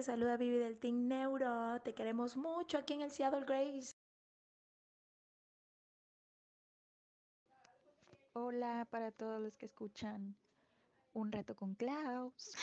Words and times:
te 0.00 0.04
saluda 0.04 0.38
Vivi 0.38 0.56
del 0.56 0.78
Team 0.78 1.08
Neuro. 1.08 1.78
Te 1.82 1.92
queremos 1.92 2.34
mucho 2.34 2.78
aquí 2.78 2.94
en 2.94 3.02
el 3.02 3.10
Seattle 3.10 3.44
Grace. 3.44 3.92
Hola 8.32 8.88
para 8.90 9.12
todos 9.12 9.42
los 9.42 9.54
que 9.56 9.66
escuchan 9.66 10.38
Un 11.12 11.30
Rato 11.30 11.54
con 11.54 11.74
Klaus. 11.74 12.54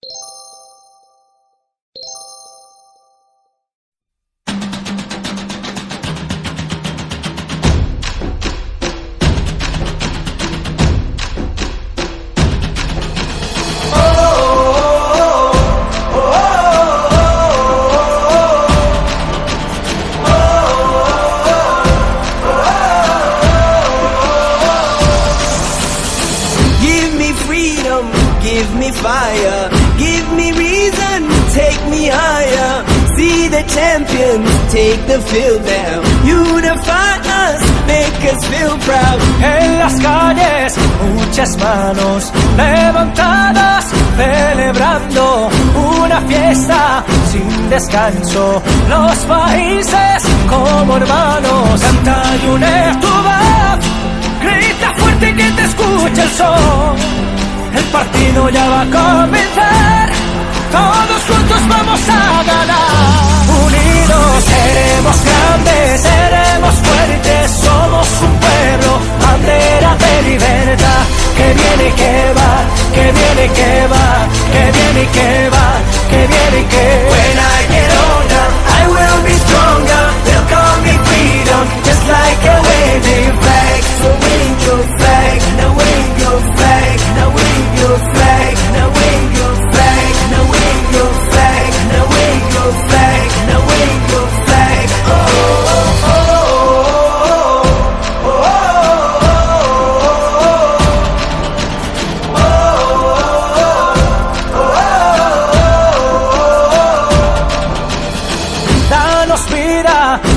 freedom, 27.60 28.06
give 28.40 28.68
me 28.76 28.90
fire, 28.90 29.68
give 29.98 30.26
me 30.32 30.48
reason, 30.52 31.18
take 31.52 31.82
me 31.92 32.08
higher. 32.08 32.72
See 33.16 33.48
the 33.48 33.62
champions 33.76 34.48
take 34.72 35.02
the 35.06 35.20
field 35.30 35.62
now. 35.64 35.96
Unify 36.24 37.12
us, 37.44 37.60
make 37.92 38.20
us 38.32 38.40
feel 38.50 38.74
proud. 38.88 39.18
En 39.42 39.78
las 39.78 39.94
calles, 40.00 40.78
muchas 41.14 41.50
manos 41.58 42.32
levantadas, 42.56 43.84
celebrando 44.16 45.50
una 46.02 46.20
fiesta 46.22 47.04
sin 47.30 47.68
descanso. 47.68 48.62
Los 48.88 49.16
países 49.36 50.18
como 50.48 50.96
hermanos, 50.96 51.80
canta 51.82 52.22
y 52.42 52.46
une 52.54 52.96
tu 53.02 53.12
voz, 53.28 53.80
grita 54.46 54.94
fuerte 54.96 55.34
que 55.34 55.50
te 55.56 55.62
escuche 55.64 56.22
el 56.22 56.30
sol. 56.30 57.29
El 57.74 57.84
partido 57.84 58.48
ya 58.50 58.68
va 58.68 58.80
a 58.82 58.84
comenzar, 58.84 60.10
todos 60.72 61.20
juntos 61.28 61.68
vamos 61.68 62.00
a 62.08 62.42
ganar. 62.42 63.20
Unidos 63.64 64.44
seremos 64.52 65.16
grandes, 65.24 66.00
seremos 66.00 66.74
fuertes, 66.86 67.50
somos 67.62 68.08
un 68.26 68.34
pueblo, 68.44 68.90
bandera 69.24 69.96
de 69.96 70.30
libertad. 70.30 71.02
Que 71.36 71.46
viene 71.54 71.88
y 71.88 71.92
que 71.92 72.14
va, 72.36 72.52
que 72.94 73.04
viene 73.12 73.44
y 73.44 73.48
que 73.48 73.86
va, 73.92 74.06
que 74.52 74.64
viene 74.76 75.02
y 75.02 75.06
que 75.16 75.30
va, 75.54 75.68
que 76.10 76.20
viene 76.26 76.58
y 76.60 76.64
que 76.64 76.86
When 77.10 77.38
I 77.38 77.60
get 77.72 77.90
older, 78.10 78.46
I 78.78 78.82
will 78.92 79.20
be 79.24 79.34
stronger. 79.46 80.06
Call 80.50 80.76
me 80.82 80.94
freedom, 81.06 81.64
just 81.86 82.04
like 82.08 82.44
a 82.44 82.56
waving 82.68 83.32
flag. 83.40 83.80
So 84.02 84.08
wave 84.22 84.58
your 84.66 84.82
flag, 84.98 85.38
now 85.58 85.70
wave 85.78 86.14
your 86.18 86.38
flag, 86.56 86.98
now 87.16 87.28
wave 87.30 87.39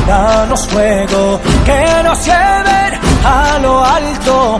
Danos 0.07 0.67
fuego, 0.67 1.39
que 1.65 2.03
nos 2.03 2.25
lleven 2.25 2.99
a 3.25 3.59
lo 3.59 3.83
alto, 3.83 4.59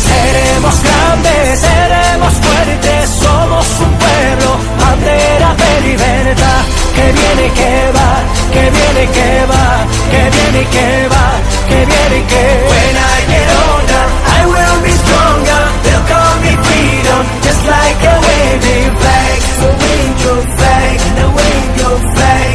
Seremos 0.00 0.82
grandes, 0.82 1.60
seremos 1.60 2.32
fuertes, 2.34 3.10
somos 3.22 3.66
un 3.80 3.92
pueblo, 4.04 4.50
bandera 4.80 5.54
de 5.54 5.88
libertad, 5.88 6.62
que 6.94 7.06
viene 7.18 7.46
que 7.58 7.72
va, 7.96 8.10
que 8.52 8.64
viene 8.70 9.04
que 9.16 9.46
va, 9.50 9.66
que 10.10 10.22
viene 10.36 10.62
que 10.74 11.08
va, 11.08 11.26
que 11.68 11.78
viene 11.86 12.18
y 12.18 12.22
que 12.22 12.44
When 12.70 12.94
I 12.96 13.18
get 13.32 13.48
older, 13.68 14.06
I 14.36 14.40
will 14.52 14.78
be 14.82 14.92
stronger. 15.04 15.62
They'll 15.84 16.06
call 16.12 16.34
me 16.44 16.52
freedom, 16.66 17.22
just 17.44 17.62
like 17.66 18.00
a 18.12 18.16
waving 18.26 18.92
flag. 19.00 19.38
So 19.60 19.66
wave 19.82 20.16
your 20.24 20.40
flag, 20.56 20.96
now 21.16 21.30
wave 21.38 21.72
your 21.82 21.96
flag, 22.14 22.47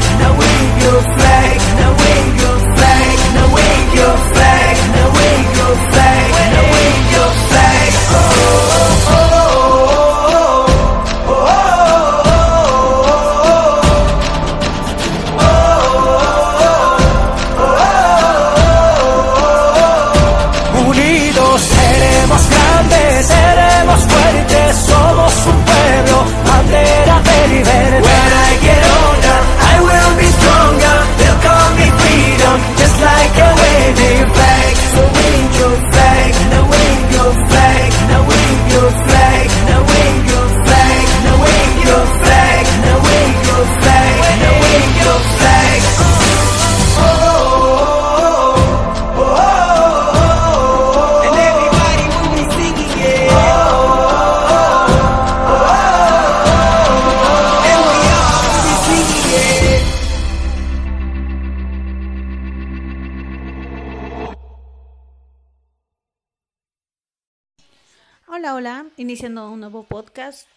Hola, 68.36 68.56
hola, 68.56 68.88
iniciando 68.98 69.52
un 69.52 69.60
nuevo 69.60 69.84
podcast. 69.84 70.48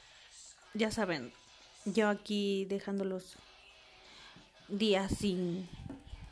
Ya 0.73 0.91
saben, 0.91 1.31
yo 1.85 2.09
aquí 2.09 2.65
dejándolos 2.71 3.37
días 4.69 5.13
sin, 5.15 5.69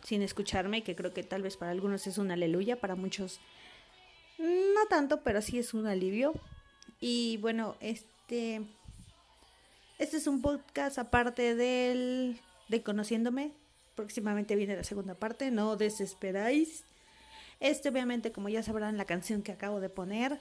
sin 0.02 0.22
escucharme, 0.22 0.82
que 0.82 0.96
creo 0.96 1.12
que 1.12 1.22
tal 1.22 1.42
vez 1.42 1.58
para 1.58 1.70
algunos 1.70 2.06
es 2.06 2.16
una 2.16 2.32
aleluya, 2.32 2.80
para 2.80 2.94
muchos 2.94 3.40
no 4.38 4.86
tanto, 4.88 5.20
pero 5.20 5.42
sí 5.42 5.58
es 5.58 5.74
un 5.74 5.86
alivio. 5.86 6.32
Y 6.98 7.36
bueno, 7.42 7.76
este, 7.80 8.62
este 9.98 10.16
es 10.16 10.26
un 10.26 10.40
podcast 10.40 10.96
aparte 10.96 11.54
del 11.54 12.40
de 12.68 12.82
Conociéndome. 12.82 13.52
Próximamente 13.96 14.56
viene 14.56 14.76
la 14.76 14.84
segunda 14.84 15.14
parte, 15.14 15.50
no 15.50 15.76
desesperáis. 15.76 16.84
Este 17.60 17.90
obviamente, 17.90 18.32
como 18.32 18.48
ya 18.48 18.62
sabrán, 18.62 18.96
la 18.96 19.04
canción 19.04 19.42
que 19.42 19.52
acabo 19.52 19.80
de 19.80 19.90
poner, 19.90 20.40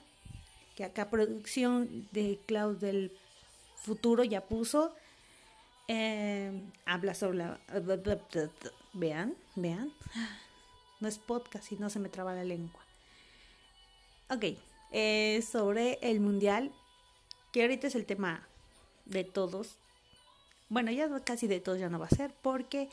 que 0.74 0.84
acá 0.84 1.10
producción 1.10 2.08
de 2.12 2.40
Cloud 2.46 2.76
del 2.78 3.12
futuro 3.76 4.24
ya 4.24 4.42
puso, 4.42 4.94
eh, 5.88 6.62
habla 6.86 7.14
sobre 7.14 7.38
la... 7.38 7.60
Vean, 8.92 9.34
vean. 9.56 9.92
No 11.00 11.08
es 11.08 11.18
podcast 11.18 11.70
y 11.72 11.76
no 11.76 11.90
se 11.90 11.98
me 11.98 12.08
traba 12.08 12.34
la 12.34 12.44
lengua. 12.44 12.80
Ok, 14.30 14.44
es 14.90 15.44
sobre 15.44 15.98
el 16.00 16.20
mundial, 16.20 16.72
que 17.52 17.62
ahorita 17.62 17.88
es 17.88 17.94
el 17.94 18.06
tema 18.06 18.48
de 19.04 19.24
todos. 19.24 19.76
Bueno, 20.68 20.90
ya 20.90 21.08
casi 21.20 21.46
de 21.46 21.60
todos 21.60 21.78
ya 21.78 21.90
no 21.90 21.98
va 21.98 22.06
a 22.06 22.16
ser, 22.16 22.32
porque 22.42 22.88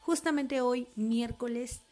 justamente 0.00 0.60
hoy, 0.60 0.88
miércoles 0.96 1.82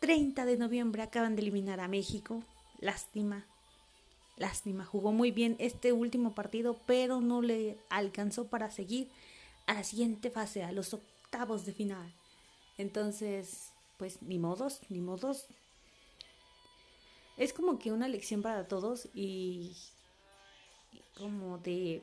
30 0.00 0.46
de 0.46 0.56
noviembre, 0.56 1.02
acaban 1.02 1.36
de 1.36 1.42
eliminar 1.42 1.80
a 1.80 1.88
México. 1.88 2.42
Lástima, 2.80 3.46
lástima. 4.40 4.84
Jugó 4.84 5.12
muy 5.12 5.30
bien 5.30 5.54
este 5.60 5.92
último 5.92 6.34
partido, 6.34 6.76
pero 6.86 7.20
no 7.20 7.42
le 7.42 7.76
alcanzó 7.90 8.48
para 8.48 8.70
seguir 8.70 9.08
a 9.66 9.74
la 9.74 9.84
siguiente 9.84 10.30
fase, 10.30 10.64
a 10.64 10.72
los 10.72 10.94
octavos 10.94 11.66
de 11.66 11.74
final. 11.74 12.12
Entonces, 12.78 13.70
pues 13.98 14.22
ni 14.22 14.38
modos, 14.38 14.80
ni 14.88 15.00
modos. 15.00 15.46
Es 17.36 17.52
como 17.52 17.78
que 17.78 17.92
una 17.92 18.08
lección 18.08 18.40
para 18.42 18.66
todos 18.66 19.08
y, 19.14 19.76
como 21.18 21.58
de, 21.58 22.02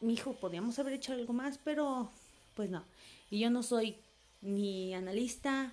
mi 0.00 0.12
hijo, 0.12 0.34
podríamos 0.34 0.78
haber 0.78 0.92
hecho 0.92 1.14
algo 1.14 1.32
más, 1.32 1.58
pero 1.58 2.10
pues 2.54 2.68
no. 2.70 2.84
Y 3.30 3.40
yo 3.40 3.50
no 3.50 3.62
soy 3.62 3.96
ni 4.42 4.94
analista, 4.94 5.72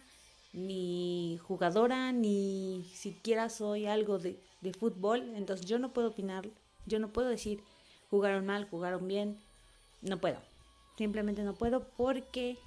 ni 0.53 1.39
jugadora, 1.43 2.13
ni 2.13 2.89
siquiera 2.93 3.49
soy 3.49 3.85
algo 3.85 4.17
de, 4.17 4.39
de 4.63 4.73
fútbol, 4.73 5.33
entonces 5.35 5.65
yo 5.65 5.77
no 5.77 5.93
puedo 5.93 6.09
opinar, 6.09 6.49
yo 6.85 6.99
no 6.99 7.09
puedo 7.09 7.29
decir 7.29 7.61
jugaron 8.09 8.45
mal, 8.45 8.67
jugaron 8.69 9.07
bien, 9.07 9.39
no 10.01 10.19
puedo. 10.19 10.37
Simplemente 10.97 11.41
no 11.41 11.55
puedo 11.55 11.87
porque 11.97 12.57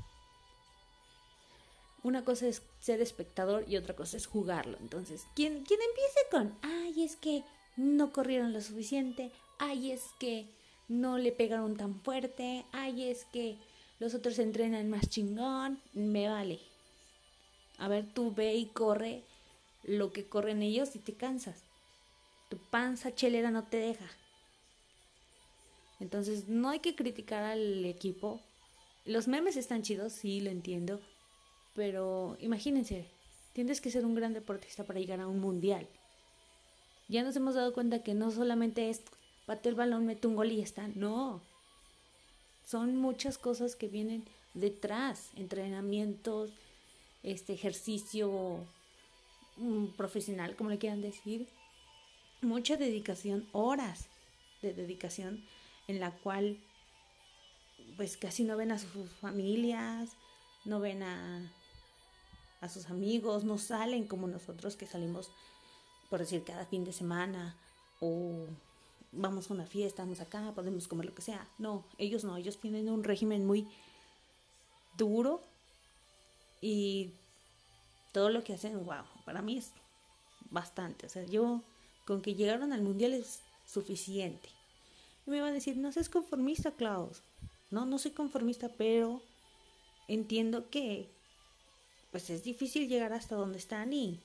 una 2.03 2.25
cosa 2.25 2.49
es 2.49 2.63
ser 2.81 3.01
espectador 3.01 3.65
y 3.69 3.77
otra 3.77 3.95
cosa 3.95 4.17
es 4.17 4.27
jugarlo. 4.27 4.77
Entonces, 4.81 5.25
quien, 5.37 5.65
quien 5.65 5.81
empiece 5.81 6.21
con, 6.33 6.59
ay, 6.63 7.05
es 7.05 7.15
que 7.15 7.45
no 7.77 8.13
corrieron 8.13 8.53
lo 8.53 8.61
suficiente, 8.61 9.31
ay, 9.59 9.93
es 9.93 10.03
que 10.19 10.47
no 10.89 11.17
le 11.17 11.31
pegaron 11.31 11.77
tan 11.77 12.01
fuerte, 12.01 12.65
ay, 12.73 13.09
es 13.09 13.25
que 13.27 13.57
los 14.01 14.15
otros 14.15 14.41
entrenan 14.41 14.91
más 14.91 15.09
chingón, 15.09 15.81
me 15.93 16.29
vale. 16.29 16.59
A 17.79 17.87
ver, 17.87 18.05
tú 18.13 18.35
ve 18.35 18.55
y 18.55 18.67
corre 18.67 19.23
lo 19.85 20.13
que 20.13 20.29
corren 20.29 20.63
ellos 20.63 20.97
y 20.97 20.99
te 20.99 21.15
cansas. 21.15 21.66
Tu 22.49 22.59
panza 22.59 23.15
chelera 23.15 23.51
no 23.51 23.65
te 23.65 23.79
deja. 23.79 24.07
Entonces, 26.01 26.49
no 26.49 26.69
hay 26.69 26.81
que 26.81 26.95
criticar 26.95 27.43
al 27.43 27.85
equipo. 27.85 28.41
Los 29.05 29.29
memes 29.29 29.57
están 29.57 29.83
chidos, 29.83 30.13
sí, 30.13 30.41
lo 30.41 30.51
entiendo. 30.51 31.01
Pero 31.75 32.37
imagínense, 32.41 33.07
tienes 33.53 33.81
que 33.81 33.91
ser 33.91 34.05
un 34.05 34.15
gran 34.15 34.33
deportista 34.33 34.85
para 34.85 35.01
llegar 35.01 35.21
a 35.21 35.29
un 35.29 35.41
mundial. 35.41 35.87
Ya 37.09 37.23
nos 37.23 37.37
hemos 37.37 37.55
dado 37.55 37.73
cuenta 37.73 38.03
que 38.03 38.15
no 38.15 38.31
solamente 38.31 38.91
es 38.91 39.03
bate 39.47 39.69
el 39.69 39.75
balón, 39.75 40.07
mete 40.07 40.27
un 40.27 40.37
gol 40.37 40.51
y 40.51 40.57
ya 40.57 40.65
está. 40.65 40.89
No. 40.89 41.41
Son 42.67 42.97
muchas 42.97 43.39
cosas 43.39 43.77
que 43.77 43.89
vienen 43.89 44.25
detrás. 44.55 45.31
Entrenamientos, 45.37 46.51
este 47.23 47.53
ejercicio 47.53 48.59
mm, 49.57 49.87
profesional, 49.97 50.57
como 50.57 50.71
le 50.71 50.79
quieran 50.79 51.01
decir. 51.01 51.47
Mucha 52.47 52.77
dedicación, 52.77 53.49
horas 53.51 54.07
de 54.63 54.73
dedicación 54.73 55.45
en 55.89 55.99
la 55.99 56.13
cual 56.13 56.61
pues 57.97 58.17
casi 58.17 58.45
no 58.45 58.57
ven 58.57 58.71
a 58.71 58.79
sus 58.79 59.11
familias, 59.21 60.13
no 60.65 60.79
ven 60.79 61.03
a, 61.03 61.53
a 62.61 62.69
sus 62.69 62.89
amigos, 62.89 63.43
no 63.43 63.59
salen 63.59 64.07
como 64.07 64.29
nosotros 64.29 64.77
que 64.77 64.87
salimos, 64.87 65.29
por 66.09 66.21
decir, 66.21 66.45
cada 66.45 66.65
fin 66.67 66.85
de 66.85 66.93
semana 66.93 67.57
o 67.99 68.47
vamos 69.11 69.51
a 69.51 69.55
una 69.55 69.67
fiesta, 69.67 70.05
vamos 70.05 70.21
acá, 70.21 70.53
podemos 70.55 70.87
comer 70.87 71.07
lo 71.07 71.15
que 71.17 71.23
sea. 71.23 71.49
No, 71.59 71.85
ellos 71.99 72.23
no, 72.23 72.37
ellos 72.37 72.61
tienen 72.61 72.89
un 72.89 73.03
régimen 73.03 73.45
muy 73.45 73.67
duro 74.97 75.43
y 76.61 77.11
todo 78.13 78.31
lo 78.31 78.45
que 78.45 78.55
hacen, 78.55 78.85
wow, 78.85 79.03
para 79.25 79.43
mí 79.43 79.59
es 79.59 79.73
bastante. 80.49 81.07
O 81.07 81.09
sea, 81.09 81.25
yo 81.25 81.65
con 82.07 82.23
que 82.23 82.35
llegaron 82.35 82.73
al 82.73 82.83
mundial 82.83 83.13
es 83.13 83.41
suficiente. 83.67 84.49
Y 85.27 85.31
me 85.31 85.41
van 85.41 85.51
a 85.51 85.55
decir, 85.55 85.77
no 85.77 85.93
seas 85.93 86.09
conformista, 86.09 86.71
Klaus. 86.71 87.23
No, 87.71 87.85
no 87.85 87.99
soy 87.99 88.13
conformista, 88.13 88.69
pero 88.69 89.21
entiendo 90.09 90.71
que 90.71 91.11
pues 92.13 92.31
es 92.31 92.45
difícil 92.45 92.89
llegar 92.89 93.13
hasta 93.13 93.35
donde 93.35 93.59
están 93.59 93.93
y 93.93 94.21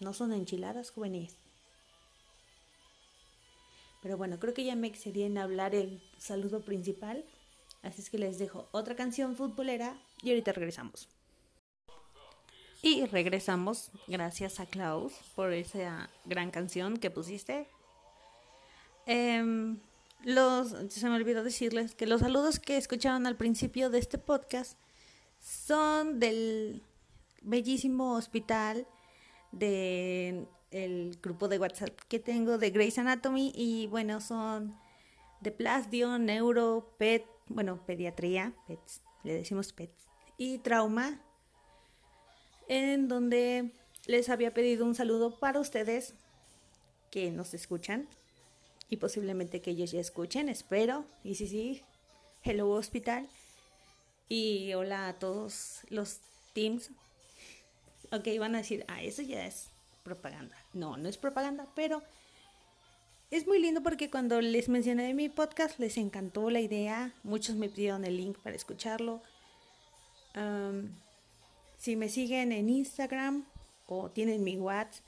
no 0.00 0.12
son 0.12 0.32
enchiladas 0.32 0.90
jóvenes. 0.90 1.36
Pero 4.02 4.18
bueno, 4.18 4.38
creo 4.38 4.52
que 4.52 4.64
ya 4.64 4.76
me 4.76 4.88
excedí 4.88 5.22
en 5.22 5.38
hablar 5.38 5.74
el 5.74 6.02
saludo 6.18 6.60
principal. 6.60 7.24
Así 7.82 8.02
es 8.02 8.10
que 8.10 8.18
les 8.18 8.38
dejo 8.38 8.68
otra 8.72 8.96
canción 8.96 9.36
futbolera 9.36 9.96
y 10.22 10.30
ahorita 10.30 10.52
regresamos. 10.52 11.08
Y 12.84 13.06
regresamos, 13.06 13.90
gracias 14.08 14.60
a 14.60 14.66
Klaus 14.66 15.14
por 15.34 15.54
esa 15.54 16.10
gran 16.26 16.50
canción 16.50 16.98
que 16.98 17.10
pusiste. 17.10 17.66
Em, 19.06 19.78
los, 20.22 20.76
se 20.90 21.08
me 21.08 21.16
olvidó 21.16 21.42
decirles 21.42 21.94
que 21.94 22.06
los 22.06 22.20
saludos 22.20 22.60
que 22.60 22.76
escucharon 22.76 23.26
al 23.26 23.38
principio 23.38 23.88
de 23.88 24.00
este 24.00 24.18
podcast 24.18 24.78
son 25.40 26.20
del 26.20 26.82
bellísimo 27.40 28.16
hospital 28.16 28.86
de 29.50 30.46
el 30.70 31.18
grupo 31.22 31.48
de 31.48 31.58
WhatsApp 31.58 31.98
que 32.08 32.18
tengo 32.18 32.58
de 32.58 32.68
Grey's 32.68 32.98
Anatomy 32.98 33.50
y 33.54 33.86
bueno, 33.86 34.20
son 34.20 34.76
de 35.40 35.52
Plasdio, 35.52 36.18
Neuro, 36.18 36.94
PET, 36.98 37.24
bueno, 37.48 37.82
pediatría, 37.86 38.52
PETs, 38.66 39.00
le 39.22 39.32
decimos 39.32 39.72
PETs, 39.72 40.06
y 40.36 40.58
trauma, 40.58 41.22
en 42.68 43.08
donde 43.08 43.70
les 44.06 44.28
había 44.28 44.54
pedido 44.54 44.84
un 44.84 44.94
saludo 44.94 45.38
para 45.38 45.60
ustedes 45.60 46.14
que 47.10 47.30
nos 47.30 47.54
escuchan 47.54 48.08
y 48.88 48.96
posiblemente 48.96 49.60
que 49.60 49.70
ellos 49.70 49.92
ya 49.92 50.00
escuchen, 50.00 50.48
espero, 50.48 51.04
y 51.22 51.36
sí, 51.36 51.48
sí, 51.48 51.82
hello 52.42 52.70
hospital 52.70 53.28
y 54.28 54.72
hola 54.74 55.08
a 55.08 55.18
todos 55.18 55.80
los 55.88 56.20
teams 56.52 56.90
Ok, 58.14 58.28
van 58.38 58.54
a 58.54 58.58
decir, 58.58 58.84
ah, 58.86 59.02
eso 59.02 59.22
ya 59.22 59.44
es 59.44 59.70
propaganda. 60.04 60.56
No, 60.72 60.96
no 60.96 61.08
es 61.08 61.18
propaganda, 61.18 61.66
pero 61.74 62.00
es 63.32 63.44
muy 63.46 63.58
lindo 63.58 63.82
porque 63.82 64.08
cuando 64.08 64.40
les 64.40 64.68
mencioné 64.68 65.08
de 65.08 65.14
mi 65.14 65.28
podcast 65.28 65.80
les 65.80 65.96
encantó 65.96 66.48
la 66.48 66.60
idea. 66.60 67.12
Muchos 67.24 67.56
me 67.56 67.68
pidieron 67.68 68.04
el 68.04 68.16
link 68.16 68.38
para 68.38 68.54
escucharlo. 68.54 69.20
Um, 70.36 70.90
si 71.84 71.96
me 71.96 72.08
siguen 72.08 72.50
en 72.52 72.70
Instagram 72.70 73.44
o 73.88 74.08
tienen 74.08 74.42
mi 74.42 74.56
WhatsApp, 74.56 75.04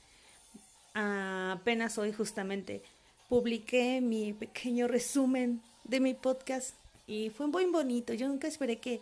apenas 0.93 1.97
hoy 1.97 2.13
justamente 2.13 2.83
publiqué 3.29 3.99
mi 3.99 4.33
pequeño 4.33 4.87
resumen 4.87 5.59
de 5.85 5.99
mi 5.99 6.13
podcast 6.13 6.75
y 7.07 7.31
fue 7.31 7.47
muy 7.47 7.65
bonito. 7.65 8.13
Yo 8.13 8.27
nunca 8.27 8.47
esperé 8.47 8.77
que, 8.77 9.01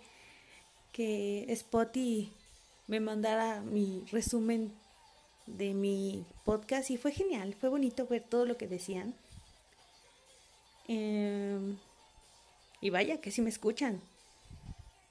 que 0.94 1.51
Spotify 1.51 2.32
me 2.88 3.01
mandara 3.01 3.60
mi 3.60 4.05
resumen 4.10 4.72
de 5.46 5.74
mi 5.74 6.24
podcast 6.46 6.89
y 6.91 6.96
fue 6.96 7.12
genial, 7.12 7.55
fue 7.55 7.67
bonito 7.67 8.08
ver 8.08 8.24
todo 8.24 8.46
lo 8.46 8.55
que 8.55 8.70
decían. 8.70 9.13
Em, 10.88 11.77
y 12.79 12.89
vaya, 12.89 13.20
que 13.20 13.32
sí 13.32 13.41
me 13.41 13.50
escuchan. 13.50 14.00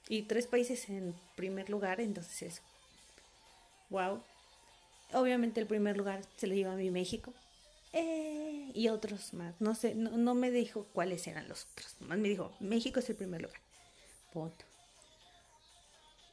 Y 0.09 0.23
tres 0.23 0.47
países 0.47 0.89
en 0.89 1.13
primer 1.35 1.69
lugar, 1.69 2.01
entonces 2.01 2.61
wow. 3.89 4.21
Obviamente 5.13 5.61
el 5.61 5.67
primer 5.67 5.97
lugar 5.97 6.21
se 6.37 6.47
lo 6.47 6.55
lleva 6.55 6.73
a 6.73 6.77
mi 6.77 6.89
México. 6.89 7.33
Eh, 7.93 8.71
y 8.73 8.89
otros 8.89 9.33
más. 9.33 9.61
No 9.61 9.75
sé, 9.75 9.95
no, 9.95 10.11
no 10.11 10.35
me 10.35 10.51
dijo 10.51 10.87
cuáles 10.93 11.27
eran 11.27 11.47
los 11.47 11.67
otros. 11.71 11.95
Más 12.01 12.17
me 12.17 12.27
dijo, 12.27 12.51
México 12.59 12.99
es 12.99 13.09
el 13.09 13.15
primer 13.15 13.41
lugar. 13.41 13.59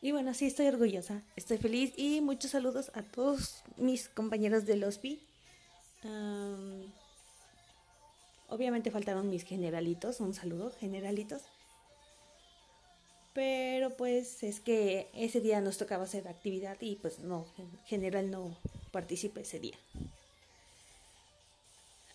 Y 0.01 0.11
bueno, 0.11 0.35
sí, 0.35 0.47
estoy 0.47 0.67
orgullosa, 0.67 1.23
estoy 1.37 1.59
feliz 1.59 1.93
y 1.97 2.21
muchos 2.21 2.51
saludos 2.51 2.91
a 2.95 3.03
todos 3.03 3.63
mis 3.77 4.09
compañeros 4.09 4.67
del 4.67 4.83
OSPI. 4.83 5.21
Am, 6.03 6.93
obviamente 8.49 8.91
faltaron 8.91 9.31
mis 9.31 9.45
generalitos, 9.45 10.19
un 10.19 10.35
saludo, 10.35 10.73
generalitos. 10.81 11.43
Pero 13.35 13.91
pues 13.97 14.43
es 14.43 14.61
que 14.61 15.09
ese 15.15 15.41
día 15.41 15.61
nos 15.61 15.79
tocaba 15.79 16.05
hacer 16.05 16.29
actividad 16.29 16.77
y 16.81 16.97
pues 16.97 17.19
no, 17.21 17.47
en 17.57 17.79
general 17.87 18.31
no 18.31 18.57
participé 18.91 19.41
ese 19.41 19.59
día. 19.59 19.77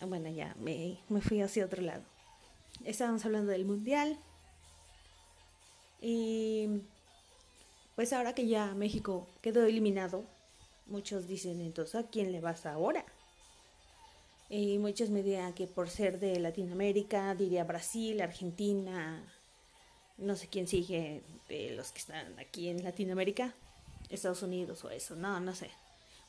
Ah, 0.00 0.06
Bueno, 0.06 0.30
ya 0.30 0.54
me, 0.60 0.98
me 1.08 1.20
fui 1.20 1.40
hacia 1.40 1.64
otro 1.64 1.82
lado. 1.82 2.04
Estábamos 2.84 3.24
hablando 3.24 3.50
del 3.50 3.64
mundial. 3.64 4.16
Y 6.00 6.68
pues 7.96 8.12
ahora 8.12 8.32
que 8.34 8.46
ya 8.46 8.74
México 8.74 9.26
quedó 9.42 9.64
eliminado, 9.64 10.24
muchos 10.86 11.26
dicen 11.26 11.60
entonces 11.60 11.96
¿a 11.96 12.08
quién 12.08 12.30
le 12.30 12.40
vas 12.40 12.64
ahora? 12.64 13.04
Y 14.48 14.78
muchos 14.78 15.10
me 15.10 15.22
dirán 15.22 15.52
que 15.52 15.66
por 15.66 15.90
ser 15.90 16.20
de 16.20 16.38
Latinoamérica, 16.38 17.34
diría 17.34 17.64
Brasil, 17.64 18.20
Argentina, 18.20 19.22
no 20.18 20.36
sé 20.36 20.48
quién 20.48 20.66
sigue 20.66 21.22
de 21.48 21.70
los 21.70 21.92
que 21.92 21.98
están 21.98 22.38
aquí 22.38 22.68
en 22.68 22.84
Latinoamérica, 22.84 23.54
Estados 24.10 24.42
Unidos 24.42 24.84
o 24.84 24.90
eso, 24.90 25.16
no, 25.16 25.40
no 25.40 25.54
sé. 25.54 25.70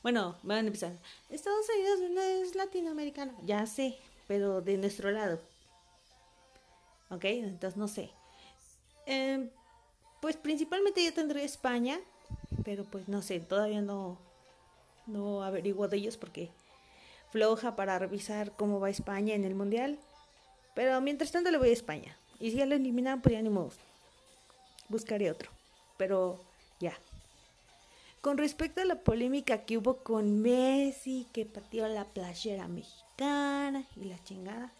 Bueno, 0.02 0.36
van 0.42 0.64
a 0.64 0.68
empezar. 0.68 0.92
Estados 1.28 1.66
Unidos 1.76 2.10
no 2.10 2.20
es 2.20 2.54
latinoamericano, 2.54 3.32
ya 3.44 3.66
sé, 3.66 3.98
pero 4.26 4.62
de 4.62 4.78
nuestro 4.78 5.10
lado. 5.10 5.38
Ok, 7.10 7.24
entonces 7.24 7.76
no 7.76 7.88
sé. 7.88 8.10
Em, 9.06 9.50
pues 10.20 10.36
principalmente 10.36 11.04
yo 11.04 11.12
tendré 11.12 11.44
España, 11.44 12.00
pero 12.64 12.84
pues 12.84 13.08
no 13.08 13.20
sé, 13.22 13.40
todavía 13.40 13.82
no, 13.82 14.18
no 15.06 15.42
averiguo 15.42 15.88
de 15.88 15.96
ellos 15.96 16.16
porque 16.16 16.50
floja 17.30 17.76
para 17.76 17.98
revisar 17.98 18.52
cómo 18.52 18.80
va 18.80 18.90
España 18.90 19.34
en 19.34 19.44
el 19.44 19.54
mundial. 19.54 19.98
Pero 20.74 21.00
mientras 21.00 21.32
tanto 21.32 21.50
le 21.50 21.58
voy 21.58 21.70
a 21.70 21.72
España. 21.72 22.16
Y 22.40 22.50
si 22.50 22.56
ya 22.56 22.66
lo 22.66 22.74
eliminan, 22.74 23.20
pues 23.20 23.34
ya 23.34 23.42
ni 23.42 23.50
modo. 23.50 23.70
Buscaré 24.88 25.30
otro. 25.30 25.50
Pero 25.98 26.40
ya. 26.80 26.98
Con 28.22 28.38
respecto 28.38 28.80
a 28.80 28.84
la 28.86 28.96
polémica 28.96 29.64
que 29.64 29.78
hubo 29.78 29.98
con 29.98 30.40
Messi, 30.40 31.26
que 31.32 31.46
pateó 31.46 31.86
la 31.86 32.06
playera 32.06 32.66
mexicana 32.66 33.84
y 33.96 34.04
la 34.04 34.22
chingada. 34.24 34.72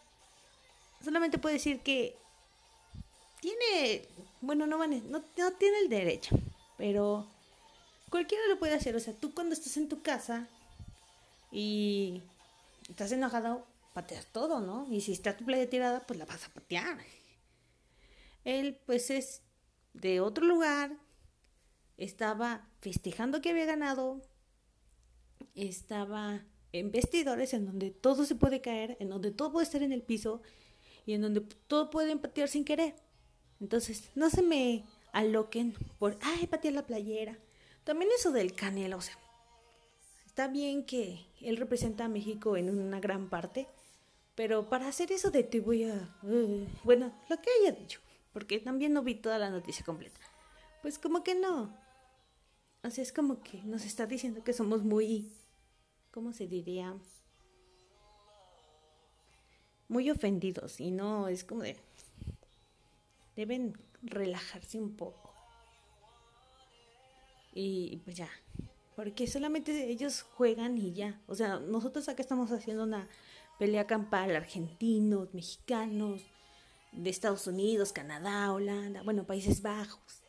Solamente 1.05 1.38
puedo 1.38 1.55
decir 1.55 1.81
que 1.81 2.17
tiene, 3.40 4.07
bueno, 4.40 4.67
no, 4.67 4.76
no, 4.76 4.87
no 4.88 5.52
tiene 5.52 5.79
el 5.79 5.88
derecho, 5.88 6.37
pero 6.76 7.26
cualquiera 8.11 8.47
lo 8.49 8.59
puede 8.59 8.75
hacer. 8.75 8.97
O 8.97 9.00
sea, 9.00 9.14
tú 9.14 9.33
cuando 9.35 9.55
estás 9.55 9.76
en 9.79 9.88
tu 9.88 10.02
casa 10.02 10.47
y 11.50 12.23
estás 12.88 13.12
enojado, 13.12 13.64
pateas 13.95 14.26
todo, 14.26 14.61
¿no? 14.61 14.87
Y 14.90 15.00
si 15.00 15.12
está 15.12 15.37
tu 15.37 15.45
playa 15.45 15.69
tirada, 15.71 16.00
pues 16.00 16.19
la 16.19 16.26
vas 16.26 16.45
a 16.45 16.50
patear. 16.50 16.99
Él, 18.44 18.78
pues, 18.87 19.11
es 19.11 19.42
de 19.92 20.20
otro 20.20 20.47
lugar, 20.47 20.97
estaba 21.97 22.68
festejando 22.80 23.40
que 23.40 23.50
había 23.50 23.66
ganado, 23.66 24.23
estaba 25.54 26.44
en 26.73 26.90
vestidores 26.90 27.52
en 27.54 27.66
donde 27.66 27.90
todo 27.90 28.25
se 28.25 28.37
puede 28.37 28.61
caer, 28.61 28.97
en 29.00 29.11
donde 29.11 29.32
todo 29.32 29.52
puede 29.52 29.64
estar 29.64 29.82
en 29.82 29.92
el 29.92 30.02
piso 30.02 30.40
y 31.06 31.14
en 31.14 31.23
donde 31.23 31.40
todo 31.40 31.90
puede 31.90 32.16
patear 32.16 32.49
sin 32.49 32.64
querer. 32.64 32.94
Entonces, 33.61 34.11
no 34.14 34.30
se 34.30 34.42
me 34.42 34.85
aloquen 35.12 35.75
por, 35.99 36.16
ay, 36.23 36.47
patear 36.47 36.75
la 36.75 36.87
playera. 36.87 37.38
También 37.85 38.11
eso 38.16 38.30
del 38.30 38.54
canelo, 38.54 38.99
o 38.99 39.00
sea, 39.00 39.18
está 40.26 40.49
bien 40.49 40.85
que 40.85 41.26
él 41.40 41.56
representa 41.56 42.04
a 42.04 42.09
México 42.09 42.56
en 42.56 42.70
una 42.70 43.00
gran 43.00 43.28
parte, 43.28 43.66
pero 44.35 44.68
para 44.68 44.88
hacer 44.88 45.12
eso 45.12 45.30
de 45.30 45.42
te 45.42 45.61
voy 45.61 45.85
a... 45.85 46.16
uh, 46.23 46.66
bueno, 46.85 47.12
lo 47.28 47.37
que 47.40 47.50
haya 47.61 47.73
dicho, 47.73 48.00
porque 48.32 48.58
también 48.58 48.92
no 48.92 49.02
vi 49.02 49.14
toda 49.14 49.38
la 49.38 49.50
noticia 49.50 49.84
completa. 49.84 50.20
Pues 50.82 50.99
como 50.99 51.22
que 51.22 51.34
no. 51.34 51.76
O 52.82 52.90
sea, 52.90 53.02
es 53.02 53.12
como 53.12 53.42
que 53.42 53.62
nos 53.64 53.84
está 53.84 54.06
diciendo 54.06 54.42
que 54.42 54.52
somos 54.52 54.84
muy... 54.84 55.30
¿Cómo 56.10 56.32
se 56.32 56.46
diría? 56.46 56.96
Muy 59.88 60.10
ofendidos 60.10 60.80
y 60.80 60.90
no, 60.90 61.28
es 61.28 61.44
como 61.44 61.62
de... 61.62 61.76
Deben 63.37 63.78
relajarse 64.02 64.80
un 64.80 64.96
poco. 64.96 65.32
Y 67.54 67.99
pues 68.04 68.16
ya. 68.16 68.30
Porque 68.96 69.26
solamente 69.26 69.88
ellos 69.88 70.22
juegan 70.22 70.78
y 70.78 70.92
ya. 70.92 71.20
O 71.26 71.34
sea, 71.34 71.58
nosotros 71.58 72.08
acá 72.08 72.22
estamos 72.22 72.50
haciendo 72.52 72.84
una 72.84 73.08
pelea 73.58 73.87
campal, 73.87 74.34
argentinos, 74.34 75.34
mexicanos, 75.34 76.22
de 76.92 77.11
Estados 77.11 77.47
Unidos, 77.47 77.92
Canadá, 77.92 78.52
Holanda, 78.52 79.02
bueno, 79.02 79.25
Países 79.25 79.62
Bajos, 79.62 80.23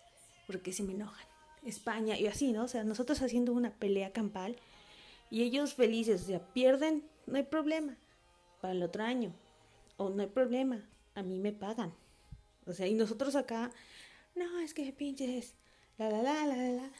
porque 0.47 0.73
se 0.73 0.83
me 0.83 0.93
enojan, 0.93 1.25
España 1.63 2.17
y 2.17 2.27
así, 2.27 2.51
¿no? 2.51 2.63
O 2.63 2.67
sea, 2.67 2.83
nosotros 2.83 3.21
haciendo 3.21 3.53
una 3.53 3.71
pelea 3.71 4.11
campal 4.11 4.57
y 5.29 5.43
ellos 5.43 5.73
felices, 5.73 6.23
o 6.23 6.25
sea, 6.25 6.39
pierden, 6.53 7.03
no 7.25 7.37
hay 7.37 7.43
problema, 7.43 7.97
para 8.59 8.73
el 8.73 8.83
otro 8.83 9.03
año, 9.03 9.33
o 9.97 10.09
no 10.09 10.21
hay 10.21 10.29
problema, 10.29 10.83
a 11.15 11.23
mí 11.23 11.39
me 11.39 11.51
pagan. 11.51 11.93
O 12.65 12.73
sea, 12.73 12.87
y 12.87 12.93
nosotros 12.93 13.35
acá, 13.35 13.71
no, 14.35 14.59
es 14.59 14.73
que 14.73 14.91
pinches, 14.93 15.55
la, 15.97 16.09
la, 16.09 16.21
la, 16.21 16.45
la, 16.45 16.69
la. 16.69 16.91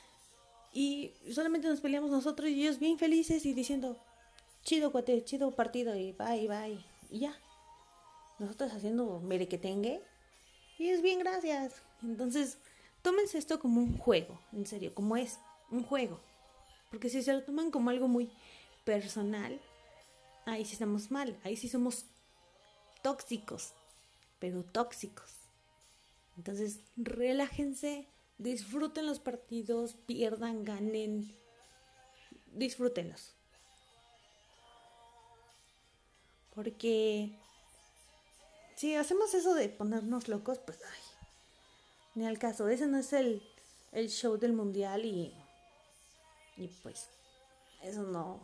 Y 0.73 1.13
solamente 1.31 1.67
nos 1.67 1.81
peleamos 1.81 2.09
nosotros 2.09 2.49
y 2.49 2.61
ellos 2.61 2.79
bien 2.79 2.97
felices 2.97 3.45
y 3.45 3.53
diciendo, 3.53 3.97
chido 4.63 4.91
cuate, 4.91 5.23
chido 5.23 5.51
partido 5.51 5.95
y 5.95 6.13
bye, 6.13 6.47
bye. 6.47 6.79
Y 7.09 7.19
ya. 7.19 7.37
Nosotros 8.41 8.73
haciendo 8.73 9.19
merequetengue. 9.19 10.01
Y 10.79 10.89
es 10.89 11.03
bien, 11.03 11.19
gracias. 11.19 11.79
Entonces, 12.01 12.57
tómense 13.03 13.37
esto 13.37 13.59
como 13.59 13.79
un 13.79 13.99
juego, 13.99 14.41
en 14.51 14.65
serio, 14.65 14.95
como 14.95 15.15
es 15.15 15.37
un 15.69 15.83
juego. 15.83 16.19
Porque 16.89 17.07
si 17.07 17.21
se 17.21 17.33
lo 17.33 17.43
toman 17.43 17.69
como 17.69 17.91
algo 17.91 18.07
muy 18.07 18.31
personal, 18.83 19.61
ahí 20.47 20.65
sí 20.65 20.73
estamos 20.73 21.11
mal, 21.11 21.39
ahí 21.43 21.55
sí 21.55 21.69
somos 21.69 22.05
tóxicos, 23.03 23.73
pero 24.39 24.63
tóxicos. 24.63 25.35
Entonces, 26.35 26.79
relájense, 26.97 28.07
disfruten 28.39 29.05
los 29.05 29.19
partidos, 29.19 29.93
pierdan, 30.07 30.63
ganen, 30.63 31.31
disfrútenlos. 32.47 33.35
Porque 36.55 37.37
si 38.81 38.95
hacemos 38.95 39.35
eso 39.35 39.53
de 39.53 39.69
ponernos 39.69 40.27
locos, 40.27 40.57
pues 40.57 40.79
ay, 40.83 41.03
ni 42.15 42.25
al 42.25 42.39
caso. 42.39 42.67
Ese 42.67 42.87
no 42.87 42.97
es 42.97 43.13
el, 43.13 43.43
el 43.91 44.09
show 44.09 44.39
del 44.39 44.53
mundial 44.53 45.05
y, 45.05 45.31
y 46.57 46.67
pues 46.81 47.07
eso 47.83 48.01
no, 48.01 48.39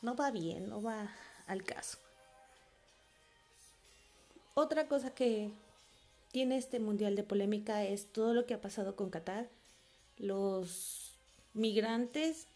no 0.00 0.14
va 0.14 0.30
bien, 0.30 0.68
no 0.68 0.80
va 0.80 1.10
al 1.48 1.64
caso. 1.64 1.98
Otra 4.54 4.86
cosa 4.86 5.12
que 5.12 5.50
tiene 6.30 6.56
este 6.56 6.78
mundial 6.78 7.16
de 7.16 7.24
polémica 7.24 7.82
es 7.82 8.12
todo 8.12 8.32
lo 8.32 8.46
que 8.46 8.54
ha 8.54 8.60
pasado 8.60 8.94
con 8.94 9.10
Qatar, 9.10 9.48
los 10.18 11.16
migrantes 11.52 12.46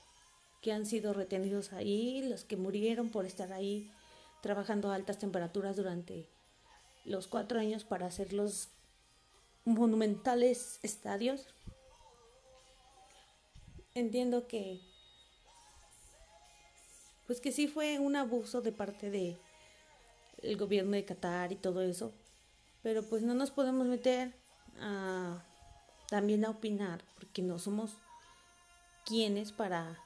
que 0.62 0.70
han 0.70 0.86
sido 0.86 1.14
retenidos 1.14 1.72
ahí, 1.72 2.22
los 2.28 2.44
que 2.44 2.56
murieron 2.56 3.10
por 3.10 3.26
estar 3.26 3.52
ahí 3.52 3.90
trabajando 4.40 4.92
a 4.92 4.94
altas 4.94 5.18
temperaturas 5.18 5.74
durante 5.74 6.28
los 7.08 7.26
cuatro 7.26 7.58
años 7.58 7.84
para 7.84 8.06
hacer 8.06 8.32
los 8.32 8.68
monumentales 9.64 10.78
estadios. 10.82 11.46
Entiendo 13.94 14.46
que, 14.46 14.80
pues 17.26 17.40
que 17.40 17.52
sí 17.52 17.66
fue 17.66 17.98
un 17.98 18.16
abuso 18.16 18.60
de 18.60 18.72
parte 18.72 19.10
de 19.10 19.36
el 20.42 20.56
gobierno 20.56 20.92
de 20.92 21.04
Qatar 21.04 21.52
y 21.52 21.56
todo 21.56 21.82
eso, 21.82 22.12
pero 22.82 23.02
pues 23.02 23.22
no 23.22 23.34
nos 23.34 23.50
podemos 23.50 23.86
meter 23.86 24.32
a 24.80 25.44
también 26.08 26.44
a 26.44 26.50
opinar 26.50 27.04
porque 27.16 27.42
no 27.42 27.58
somos 27.58 27.92
quienes 29.04 29.52
para 29.52 29.98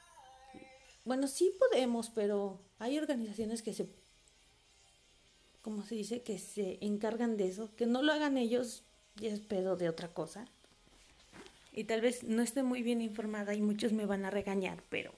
bueno 1.04 1.26
sí 1.26 1.54
podemos 1.58 2.10
pero 2.10 2.60
hay 2.78 2.98
organizaciones 2.98 3.62
que 3.62 3.72
se 3.72 3.88
como 5.62 5.82
se 5.84 5.94
dice 5.94 6.22
que 6.22 6.38
se 6.38 6.78
encargan 6.84 7.36
de 7.36 7.48
eso 7.48 7.74
que 7.76 7.86
no 7.86 8.02
lo 8.02 8.12
hagan 8.12 8.36
ellos 8.36 8.84
ya 9.16 9.30
es 9.30 9.40
pedo 9.40 9.76
de 9.76 9.88
otra 9.88 10.08
cosa 10.08 10.46
y 11.72 11.84
tal 11.84 12.00
vez 12.02 12.24
no 12.24 12.42
esté 12.42 12.62
muy 12.62 12.82
bien 12.82 13.00
informada 13.00 13.54
y 13.54 13.62
muchos 13.62 13.92
me 13.92 14.06
van 14.06 14.24
a 14.24 14.30
regañar 14.30 14.82
pero 14.88 15.12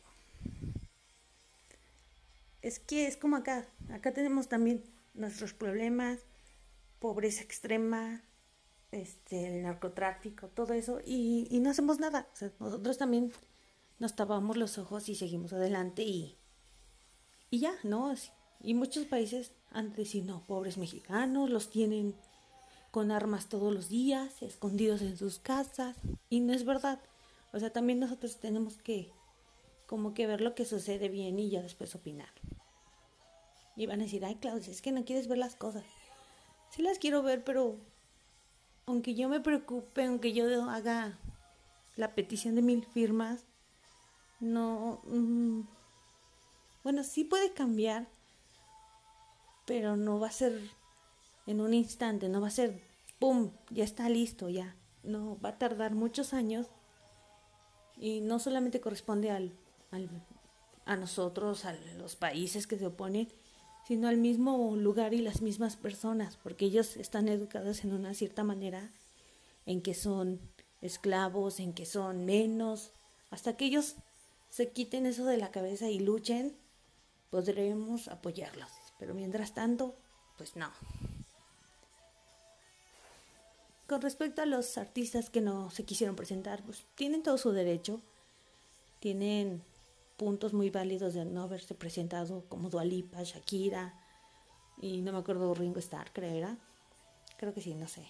es 2.65 2.79
que 2.79 3.07
es 3.07 3.19
como 3.19 3.37
acá. 3.37 3.67
Acá 3.93 4.15
tenemos 4.15 4.49
también 4.49 4.83
nuestros 5.13 5.53
problemas, 5.53 6.21
pobreza 6.99 7.43
extrema, 7.43 8.23
este, 8.91 9.49
el 9.49 9.63
narcotráfico, 9.65 10.49
todo 10.49 10.73
eso, 10.73 11.01
y, 11.05 11.47
y 11.51 11.61
no 11.61 11.71
hacemos 11.71 12.01
nada. 12.01 12.27
Nosotros 12.59 12.97
también 12.97 13.33
nos 13.99 14.17
tapamos 14.17 14.57
los 14.57 14.79
ojos 14.79 15.11
y 15.11 15.15
seguimos 15.15 15.53
adelante 15.53 16.05
y, 16.05 16.39
y 17.51 17.59
ya, 17.59 17.75
¿no? 17.83 18.15
Y 18.61 18.73
muchos 18.73 19.05
países 19.05 19.53
han 19.75 19.93
de 19.93 20.23
no, 20.23 20.43
pobres 20.47 20.79
mexicanos, 20.79 21.51
los 21.51 21.69
tienen 21.69 22.15
con 22.91 23.11
armas 23.11 23.49
todos 23.49 23.75
los 23.75 23.89
días, 23.89 24.41
escondidos 24.41 25.03
en 25.03 25.17
sus 25.17 25.39
casas, 25.39 25.97
y 26.31 26.41
no 26.41 26.53
es 26.53 26.65
verdad. 26.65 27.01
O 27.53 27.59
sea, 27.59 27.73
también 27.73 28.01
nosotros 28.01 28.39
tenemos 28.39 28.77
que 28.79 29.11
como 29.87 30.15
que 30.15 30.27
ver 30.27 30.41
lo 30.41 30.55
que 30.55 30.65
sucede 30.65 31.09
bien 31.09 31.39
y 31.39 31.51
ya 31.51 31.61
después 31.61 31.95
opinar. 31.95 32.31
Y 33.77 33.87
van 33.87 34.01
a 34.01 34.05
decir, 34.05 34.25
ay 34.25 34.37
Claudia, 34.37 34.71
es 34.71 34.81
que 34.81 34.93
no 34.93 35.05
quieres 35.05 35.29
ver 35.29 35.39
las 35.39 35.57
cosas. 35.57 35.85
Sí 36.71 36.83
las 36.83 36.99
quiero 36.99 37.23
ver, 37.23 37.45
pero 37.45 37.77
aunque 38.87 39.15
yo 39.15 39.29
me 39.29 39.41
preocupe, 39.41 40.05
aunque 40.05 40.33
yo 40.33 40.71
haga 40.71 41.19
la 41.97 42.15
petición 42.15 42.55
de 42.55 42.63
mil 42.63 42.85
firmas, 42.87 43.45
no... 44.41 45.01
mm, 45.05 45.63
bueno, 46.83 47.03
sí 47.03 47.25
puede 47.25 47.53
cambiar, 47.53 48.09
pero 49.67 49.97
no 49.97 50.21
va 50.21 50.29
a 50.29 50.33
ser 50.33 50.59
en 51.47 51.61
un 51.61 51.75
instante, 51.75 52.29
no 52.29 52.41
va 52.41 52.49
a 52.49 52.51
ser, 52.51 52.81
¡pum!, 53.19 53.53
ya 53.71 53.85
está 53.85 54.09
listo, 54.09 54.49
ya. 54.49 54.77
No, 55.03 55.39
va 55.45 55.51
a 55.51 55.59
tardar 55.59 55.95
muchos 55.95 56.35
años 56.35 56.69
y 57.97 58.21
no 58.21 58.39
solamente 58.39 58.81
corresponde 58.81 59.31
al, 59.31 59.53
al- 59.91 60.09
a 60.87 60.97
nosotros, 60.97 61.65
a 61.65 61.73
los 61.97 62.17
países 62.17 62.67
que 62.67 62.79
se 62.79 62.87
oponen, 62.87 63.29
sino 63.87 64.09
al 64.09 64.17
mismo 64.19 64.77
lugar 64.77 65.15
y 65.15 65.19
las 65.19 65.43
mismas 65.43 65.77
personas, 65.77 66.37
porque 66.43 66.67
ellos 66.67 66.97
están 66.97 67.29
educados 67.29 67.85
en 67.85 67.93
una 67.93 68.15
cierta 68.15 68.45
manera 68.45 68.91
en 69.67 69.83
que 69.83 69.95
son 69.95 70.41
esclavos, 70.83 71.61
en 71.61 71.73
que 71.73 71.87
son 71.87 72.27
menos, 72.27 72.93
hasta 73.31 73.57
que 73.57 73.67
ellos 73.67 73.97
se 74.51 74.71
quiten 74.71 75.07
eso 75.07 75.25
de 75.25 75.39
la 75.39 75.51
cabeza 75.51 75.91
y 75.91 76.01
luchen, 76.01 76.57
podremos 77.31 78.09
apoyarlos. 78.09 78.71
Pero 78.99 79.15
mientras 79.15 79.55
tanto, 79.55 79.95
pues 80.37 80.57
no. 80.57 80.71
Con 83.87 84.01
respecto 84.01 84.43
a 84.43 84.47
los 84.47 84.79
artistas 84.79 85.29
que 85.29 85.41
no 85.41 85.71
se 85.71 85.85
quisieron 85.85 86.17
presentar, 86.17 86.63
pues 86.63 86.85
tienen 86.95 87.23
todo 87.23 87.37
su 87.37 87.53
derecho, 87.53 88.01
tienen 89.01 89.63
puntos 90.17 90.55
muy 90.55 90.71
válidos 90.71 91.15
de 91.15 91.25
no 91.25 91.43
haberse 91.43 91.75
presentado, 91.75 92.45
como 92.49 92.71
Dualipa, 92.71 93.23
Shakira, 93.23 93.95
y 94.81 95.03
no 95.03 95.13
me 95.13 95.19
acuerdo 95.19 95.55
Ringo 95.55 95.79
Starr, 95.81 96.11
creo 96.13 96.31
era. 96.31 96.59
Creo 97.37 97.53
que 97.53 97.61
sí, 97.61 97.75
no 97.75 97.89
sé. 97.89 98.07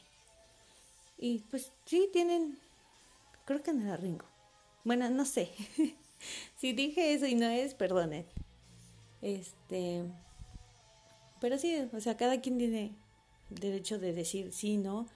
Y 1.18 1.40
pues 1.50 1.72
sí, 1.86 2.08
tienen. 2.12 2.58
Creo 3.44 3.62
que 3.62 3.72
no 3.72 3.84
era 3.84 3.96
Ringo. 3.96 4.26
Bueno, 4.84 5.08
no 5.10 5.24
sé. 5.24 5.50
si 6.56 6.72
dije 6.72 7.14
eso 7.14 7.26
y 7.26 7.34
no 7.34 7.46
es, 7.46 7.74
perdonen. 7.74 8.26
Este. 9.22 10.04
Pero 11.44 11.58
sí, 11.58 11.76
o 11.92 12.00
sea, 12.00 12.16
cada 12.16 12.40
quien 12.40 12.56
tiene 12.56 12.96
derecho 13.50 13.98
de 13.98 14.14
decir 14.14 14.50
sí, 14.50 14.78
no. 14.78 15.06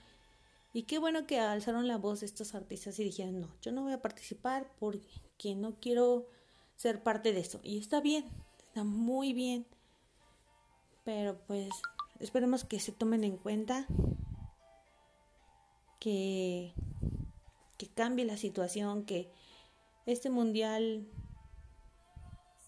Y 0.75 0.83
qué 0.83 0.99
bueno 0.99 1.27
que 1.27 1.41
alzaron 1.41 1.89
la 1.89 1.97
voz 1.97 2.23
estos 2.23 2.55
artistas 2.55 2.99
y 2.99 3.05
dijeron, 3.05 3.41
no, 3.41 3.49
yo 3.63 3.73
no 3.73 3.83
voy 3.83 3.95
a 3.95 4.03
participar 4.03 4.71
porque 4.79 5.55
no 5.57 5.77
quiero 5.81 6.27
ser 6.77 7.03
parte 7.03 7.33
de 7.33 7.41
eso. 7.41 7.61
Y 7.63 7.79
está 7.79 8.03
bien, 8.03 8.27
está 8.59 8.85
muy 8.85 9.33
bien. 9.33 9.65
Pero 11.03 11.39
pues 11.47 11.71
esperemos 12.21 12.63
que 12.63 12.79
se 12.79 12.93
tomen 12.93 13.25
en 13.25 13.39
cuenta 13.39 13.87
que, 15.99 16.75
que 17.79 17.87
cambie 17.87 18.27
la 18.27 18.37
situación, 18.37 19.07
que 19.07 19.31
este 20.05 20.29
mundial 20.29 21.09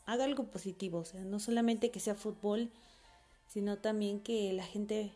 haga 0.07 0.25
algo 0.25 0.51
positivo, 0.51 1.01
o 1.01 1.05
sea, 1.05 1.25
no 1.25 1.39
solamente 1.39 1.91
que 1.91 2.01
sea 2.01 2.15
fútbol, 2.15 2.73
sino 3.53 3.79
también 3.79 4.21
que 4.21 4.53
la 4.53 4.65
gente 4.65 5.13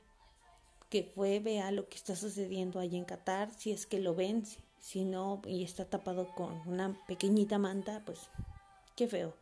que 0.91 1.05
fue 1.05 1.39
vea 1.39 1.71
lo 1.71 1.89
que 1.89 1.97
está 1.97 2.17
sucediendo 2.17 2.81
allí 2.81 2.97
en 2.97 3.05
Qatar, 3.05 3.53
si 3.57 3.71
es 3.71 3.87
que 3.87 4.01
lo 4.01 4.15
ven, 4.15 4.45
si, 4.81 5.05
no 5.05 5.41
y 5.47 5.63
está 5.63 5.85
tapado 5.85 6.35
con 6.35 6.61
una 6.67 6.99
pequeñita 7.07 7.59
manta, 7.59 8.03
pues 8.05 8.29
qué 8.97 9.07
feo. 9.07 9.35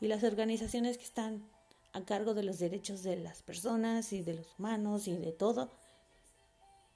Y 0.00 0.06
las 0.06 0.22
organizaciones 0.22 0.98
que 0.98 1.04
están 1.04 1.44
a 1.92 2.04
cargo 2.04 2.32
de 2.32 2.44
los 2.44 2.60
derechos 2.60 3.02
de 3.02 3.16
las 3.16 3.42
personas 3.42 4.12
y 4.12 4.22
de 4.22 4.34
los 4.34 4.46
humanos 4.58 5.08
y 5.08 5.16
de 5.16 5.32
todo, 5.32 5.68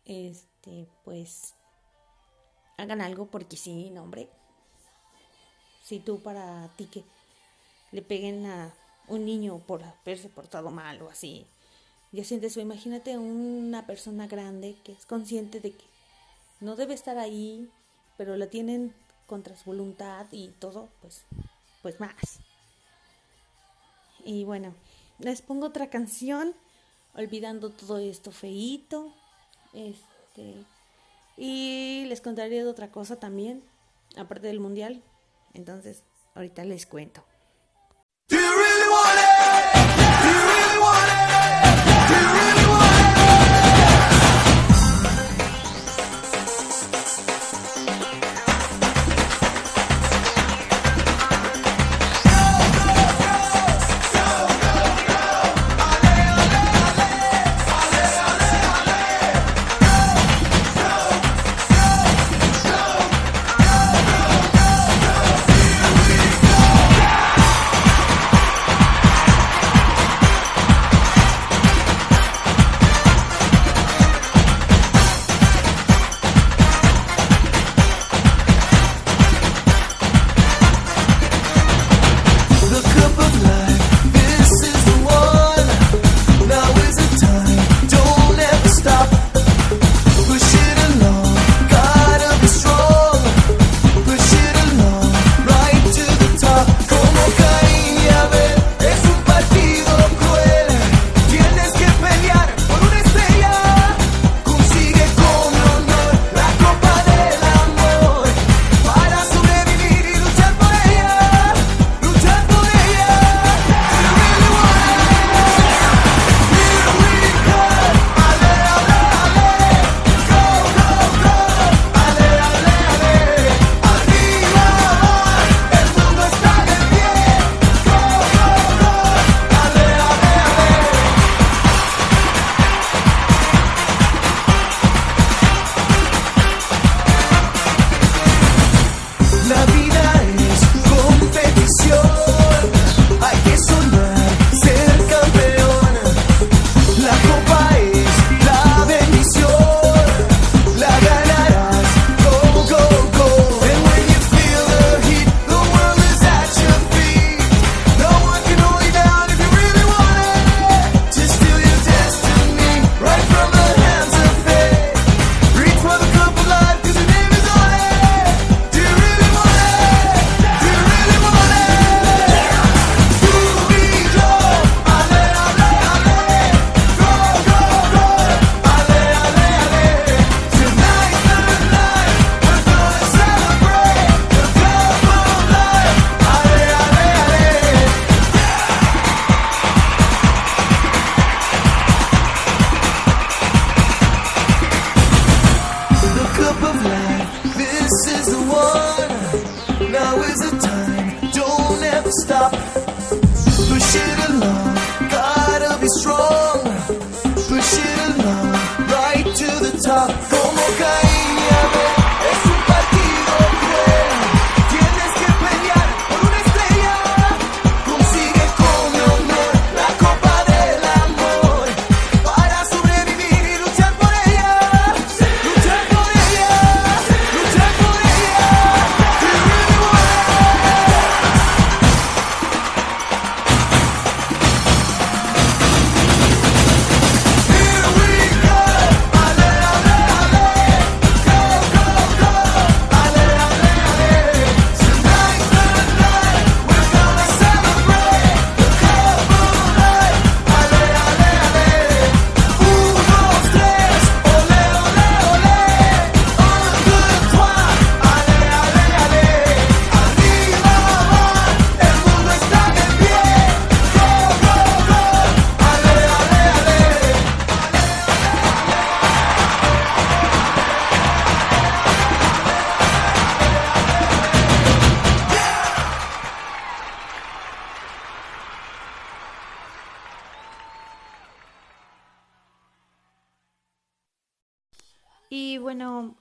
este, 0.04 0.86
pues 1.04 1.54
hagan 2.78 3.00
algo 3.00 3.26
porque 3.26 3.56
sí, 3.56 3.90
no, 3.90 4.04
hombre. 4.04 4.28
Si 5.82 5.98
tú 5.98 6.20
para 6.20 6.68
ti 6.76 6.86
que 6.86 7.04
le 7.90 8.00
peguen 8.00 8.46
a 8.46 8.72
un 9.08 9.24
niño 9.24 9.58
por 9.66 9.82
haberse 9.82 10.28
portado 10.28 10.70
mal 10.70 11.02
o 11.02 11.10
así, 11.10 11.46
ya 12.12 12.24
sientes 12.24 12.52
eso. 12.52 12.60
Imagínate 12.60 13.18
una 13.18 13.86
persona 13.86 14.26
grande 14.28 14.76
que 14.84 14.92
es 14.92 15.04
consciente 15.04 15.60
de 15.60 15.72
que 15.72 15.84
no 16.60 16.76
debe 16.76 16.94
estar 16.94 17.18
ahí, 17.18 17.68
pero 18.16 18.36
la 18.36 18.46
tienen 18.46 18.94
contra 19.26 19.56
su 19.56 19.64
voluntad 19.70 20.26
y 20.30 20.48
todo, 20.60 20.88
pues, 21.00 21.24
pues 21.82 21.98
más. 21.98 22.14
Y 24.24 24.44
bueno, 24.44 24.74
les 25.18 25.42
pongo 25.42 25.66
otra 25.66 25.90
canción, 25.90 26.54
olvidando 27.14 27.70
todo 27.70 27.98
esto 27.98 28.30
feíto. 28.30 29.12
Este, 29.72 30.54
y 31.36 32.04
les 32.06 32.20
contaré 32.20 32.62
de 32.62 32.68
otra 32.68 32.92
cosa 32.92 33.18
también, 33.18 33.62
aparte 34.16 34.46
del 34.46 34.60
mundial. 34.60 35.02
Entonces, 35.52 36.04
ahorita 36.34 36.64
les 36.64 36.86
cuento. 36.86 37.24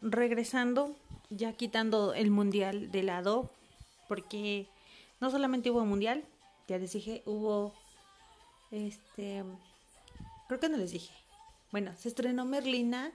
Regresando, 0.03 0.95
ya 1.29 1.53
quitando 1.53 2.13
el 2.13 2.29
mundial 2.29 2.91
de 2.91 3.03
lado, 3.03 3.49
porque 4.07 4.67
no 5.19 5.31
solamente 5.31 5.71
hubo 5.71 5.85
mundial, 5.85 6.23
ya 6.67 6.77
les 6.77 6.93
dije, 6.93 7.23
hubo 7.25 7.73
este 8.71 9.43
creo 10.47 10.59
que 10.59 10.69
no 10.69 10.77
les 10.77 10.91
dije. 10.91 11.13
Bueno, 11.71 11.95
se 11.97 12.09
estrenó 12.09 12.45
Merlina, 12.45 13.11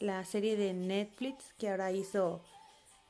la 0.00 0.24
serie 0.24 0.56
de 0.56 0.74
Netflix 0.74 1.54
que 1.58 1.70
ahora 1.70 1.92
hizo 1.92 2.42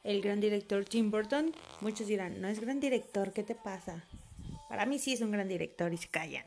el 0.05 0.21
gran 0.21 0.41
director 0.41 0.85
Tim 0.85 1.11
Burton. 1.11 1.53
Muchos 1.81 2.07
dirán, 2.07 2.41
no 2.41 2.49
es 2.49 2.61
gran 2.61 2.79
director, 2.79 3.33
¿qué 3.33 3.43
te 3.43 3.55
pasa? 3.55 4.05
Para 4.69 4.87
mí 4.87 4.99
sí 4.99 5.13
es 5.13 5.21
un 5.21 5.31
gran 5.31 5.49
director 5.49 5.93
y 5.93 5.97
se 5.97 6.09
callan. 6.09 6.45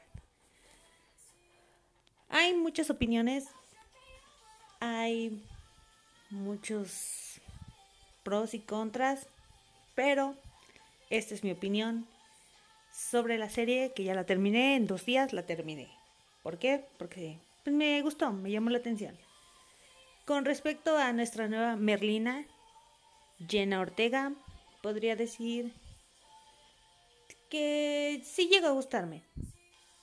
Hay 2.30 2.54
muchas 2.54 2.89
opiniones, 2.89 3.47
hay 4.80 5.43
muchos 6.30 7.40
pros 8.24 8.54
y 8.54 8.60
contras, 8.60 9.28
pero 9.96 10.36
esta 11.10 11.34
es 11.34 11.44
mi 11.44 11.52
opinión 11.52 12.08
sobre 12.94 13.38
la 13.38 13.50
serie 13.50 13.94
que 13.94 14.04
ya 14.04 14.16
la 14.16 14.26
terminé, 14.26 14.76
en 14.76 14.88
dos 14.88 15.06
días 15.06 15.34
la 15.34 15.46
terminé. 15.46 15.88
¿Por 16.44 16.58
qué? 16.58 16.86
Porque 16.98 17.38
pues, 17.63 17.76
me 17.76 18.02
gustó, 18.02 18.32
me 18.32 18.52
llamó 18.52 18.70
la 18.70 18.80
atención. 18.80 19.18
Con 20.26 20.46
respecto 20.46 20.98
a 20.98 21.13
nuestra 21.13 21.48
nueva 21.48 21.76
Merlina, 21.76 22.46
Jenna 23.48 23.80
Ortega, 23.80 24.34
podría 24.82 25.16
decir 25.16 25.74
que 27.50 28.22
sí 28.26 28.48
llega 28.48 28.70
a 28.70 28.74
gustarme. 28.74 29.24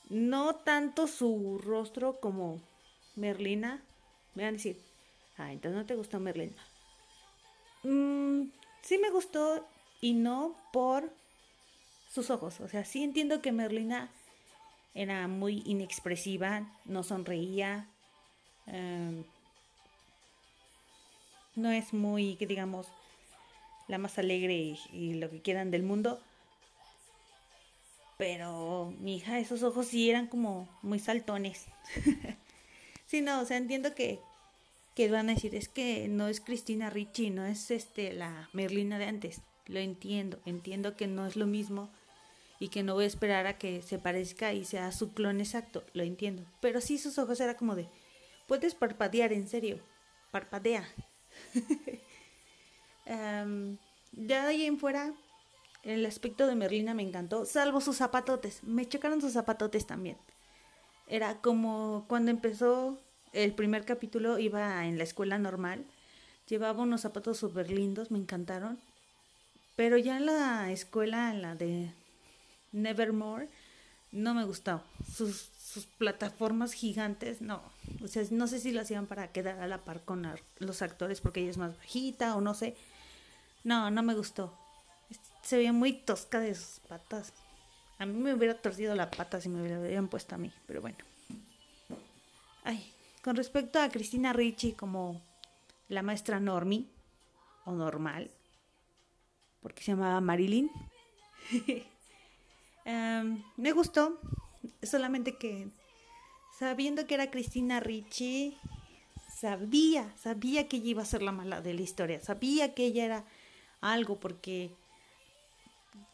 No 0.09 0.55
tanto 0.55 1.07
su 1.07 1.61
rostro 1.63 2.21
como 2.21 2.61
Merlina. 3.17 3.83
Me 4.35 4.45
van 4.45 4.55
a 4.55 4.57
decir, 4.57 4.81
ah, 5.39 5.53
entonces 5.53 5.79
no 5.79 5.87
te 5.87 5.95
gustó 5.95 6.21
Merlina. 6.21 6.57
Mm, 7.83 8.51
sí 8.83 8.99
me 8.99 9.11
gustó 9.11 9.67
y 10.01 10.15
no 10.15 10.57
por 10.73 11.11
sus 12.11 12.31
ojos. 12.31 12.61
O 12.61 12.69
sea, 12.69 12.85
sí 12.85 13.03
entiendo 13.03 13.43
que 13.43 13.53
Merlina 13.53 14.11
era 14.95 15.27
muy 15.29 15.63
inexpresiva, 15.67 16.67
no 16.85 17.03
sonreía, 17.03 17.89
em, 18.67 19.25
no 21.57 21.71
es 21.71 21.93
muy, 21.93 22.37
que 22.37 22.47
digamos, 22.47 22.89
la 23.89 23.99
más 23.99 24.19
alegre 24.19 24.55
y, 24.55 24.79
y, 24.93 25.15
lo 25.15 25.31
que 25.31 25.43
quieran 25.43 25.71
del 25.71 25.83
mundo. 25.83 26.21
Pero 28.17 28.95
mi 29.01 29.17
hija, 29.17 29.39
esos 29.39 29.63
ojos 29.63 29.89
sí 29.89 30.09
eran 30.09 30.29
como 30.29 30.69
muy 30.83 30.99
saltones. 30.99 31.67
sí, 33.07 33.21
no, 33.21 33.41
o 33.41 33.45
sea, 33.45 33.57
entiendo 33.57 33.95
que, 33.95 34.21
que 34.95 35.11
van 35.11 35.29
a 35.29 35.35
decir, 35.35 35.55
es 35.55 35.69
que 35.69 36.09
no 36.09 36.29
es 36.29 36.41
Cristina 36.41 36.91
Ricci, 36.91 37.31
no 37.31 37.45
es 37.45 37.71
este 37.71 38.13
la 38.13 38.49
Merlina 38.53 38.99
de 38.99 39.07
antes. 39.07 39.43
Lo 39.67 39.81
entiendo, 39.81 40.41
entiendo 40.45 40.97
que 40.97 41.07
no 41.07 41.27
es 41.27 41.37
lo 41.37 41.47
mismo 41.47 41.91
y 42.61 42.69
que 42.69 42.83
no 42.83 42.95
voy 42.95 43.05
a 43.05 43.09
esperar 43.09 43.47
a 43.47 43.59
que 43.59 43.83
se 43.83 43.99
parezca 43.99 44.53
y 44.53 44.65
sea 44.65 44.93
su 44.93 45.13
clon 45.13 45.41
exacto, 45.41 45.85
lo 45.93 46.03
entiendo. 46.03 46.45
Pero 46.61 46.81
sí 46.81 46.99
sus 46.99 47.19
ojos 47.19 47.41
era 47.41 47.57
como 47.57 47.75
de, 47.75 47.89
puedes 48.47 48.75
parpadear, 48.75 49.33
en 49.33 49.49
serio, 49.49 49.81
parpadea. 50.31 50.87
um, 53.07 53.77
ya 54.13 54.43
de 54.43 54.49
ahí 54.49 54.65
en 54.65 54.79
fuera, 54.79 55.13
el 55.83 56.07
aspecto 56.07 56.47
de 56.47 56.55
Merlina 56.55 56.95
me 56.95 57.03
encantó, 57.03 57.45
salvo 57.47 57.81
sus 57.81 57.97
zapatotes, 57.97 58.63
me 58.63 58.87
chocaron 58.87 59.21
sus 59.21 59.33
zapatotes 59.33 59.87
también. 59.87 60.17
Era 61.07 61.41
como 61.41 62.07
cuando 62.09 62.31
empezó 62.31 62.99
el 63.35 63.53
primer 63.53 63.85
capítulo, 63.85 64.39
iba 64.39 64.87
en 64.87 64.97
la 64.97 65.05
escuela 65.05 65.39
normal, 65.39 65.85
llevaba 66.49 66.83
unos 66.83 67.03
zapatos 67.03 67.39
súper 67.39 67.71
lindos, 67.71 68.11
me 68.11 68.19
encantaron. 68.19 68.79
Pero 69.77 69.99
ya 69.99 70.17
en 70.17 70.27
la 70.27 70.71
escuela, 70.71 71.35
la 71.35 71.57
de 71.57 71.91
Nevermore, 72.73 73.49
no 74.13 74.35
me 74.35 74.45
gustó. 74.45 74.83
Sus, 75.13 75.51
sus 75.59 75.87
plataformas 75.87 76.73
gigantes, 76.73 77.43
no. 77.43 77.61
O 78.03 78.07
sea, 78.07 78.23
no 78.31 78.47
sé 78.47 78.61
si 78.61 78.71
lo 78.71 78.81
hacían 78.81 79.07
para 79.07 79.33
quedar 79.33 79.61
a 79.61 79.67
la 79.67 79.79
par 79.79 80.03
con 80.03 80.27
los 80.59 80.83
actores 80.83 81.21
porque 81.21 81.41
ella 81.41 81.51
es 81.51 81.59
más 81.59 81.77
bajita 81.77 82.37
o 82.37 82.41
no 82.41 82.55
sé. 82.55 82.77
No, 83.65 83.91
no 83.91 84.03
me 84.05 84.15
gustó. 84.15 84.57
Se 85.43 85.57
veía 85.57 85.73
muy 85.73 85.93
tosca 85.93 86.39
de 86.39 86.55
sus 86.55 86.79
patas. 86.89 87.33
A 87.99 88.07
mí 88.07 88.15
me 88.15 88.35
hubiera 88.35 88.55
torcido 88.55 88.95
la 88.95 89.11
pata 89.11 89.41
si 89.41 89.49
me 89.49 89.61
hubieran 89.61 90.09
puesto 90.09 90.37
a 90.37 90.39
mí, 90.39 90.53
pero 90.67 90.81
bueno. 90.81 90.99
Ay, 92.63 92.94
con 93.25 93.37
respecto 93.37 93.81
a 93.81 93.89
Cristina 93.89 94.35
Ricci 94.35 94.75
como 94.75 95.23
la 95.89 96.03
maestra 96.03 96.41
Normie, 96.41 96.91
o 97.65 97.73
normal, 97.73 98.31
porque 99.63 99.83
se 99.83 99.93
llamaba 99.93 100.21
Marilyn. 100.21 100.71
Um, 102.85 103.43
me 103.57 103.73
gustó, 103.73 104.21
solamente 104.83 105.39
que 105.39 105.69
sabiendo 106.59 107.07
que 107.07 107.15
era 107.15 107.31
Cristina 107.31 107.81
Ricci, 107.81 108.59
sabía, 109.35 110.15
sabía 110.19 110.69
que 110.69 110.77
ella 110.77 110.91
iba 110.91 111.03
a 111.03 111.07
ser 111.07 111.23
la 111.23 111.33
mala 111.33 111.63
de 111.63 111.73
la 111.73 111.81
historia, 111.81 112.21
sabía 112.21 112.75
que 112.75 112.85
ella 112.85 113.07
era 113.07 113.25
algo 113.81 114.21
porque 114.21 114.71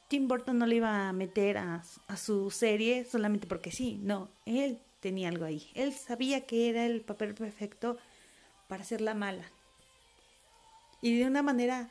Tim 0.06 0.28
Burton 0.28 0.58
no 0.58 0.66
le 0.66 0.76
iba 0.76 1.08
a 1.08 1.12
meter 1.12 1.58
a, 1.58 1.82
a 2.06 2.16
su 2.16 2.52
serie 2.52 3.04
solamente 3.04 3.48
porque 3.48 3.72
sí, 3.72 3.98
no, 4.00 4.30
él 4.46 4.80
tenía 5.00 5.28
algo 5.28 5.44
ahí, 5.44 5.68
él 5.74 5.92
sabía 5.92 6.42
que 6.42 6.68
era 6.68 6.86
el 6.86 7.00
papel 7.00 7.34
perfecto 7.34 7.98
para 8.68 8.84
ser 8.84 9.00
la 9.00 9.14
mala. 9.14 9.50
Y 11.02 11.18
de 11.18 11.26
una 11.26 11.42
manera 11.42 11.90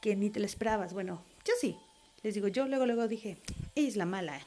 que 0.00 0.16
ni 0.16 0.30
te 0.30 0.40
lo 0.40 0.46
esperabas, 0.46 0.94
bueno, 0.94 1.22
yo 1.44 1.52
sí, 1.60 1.76
les 2.22 2.34
digo, 2.34 2.48
yo 2.48 2.66
luego, 2.66 2.86
luego 2.86 3.08
dije, 3.08 3.38
es 3.74 3.96
la 3.96 4.06
mala. 4.06 4.40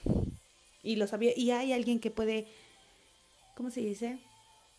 Y 0.82 0.96
lo 0.96 1.08
sabía. 1.08 1.34
Y 1.36 1.52
hay 1.52 1.74
alguien 1.74 2.00
que 2.00 2.12
puede, 2.12 2.48
¿cómo 3.56 3.70
se 3.70 3.82
dice? 3.82 4.20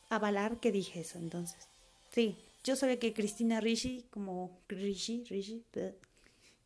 Avalar 0.09 0.59
que 0.59 0.73
dije 0.73 1.01
eso. 1.01 1.19
Entonces, 1.19 1.69
sí, 2.11 2.37
yo 2.65 2.77
sabía 2.77 2.99
que 2.99 3.13
Cristina 3.13 3.61
Ricci, 3.61 4.07
como 4.11 4.59
Ricci, 4.69 5.25
Ricci, 5.25 5.65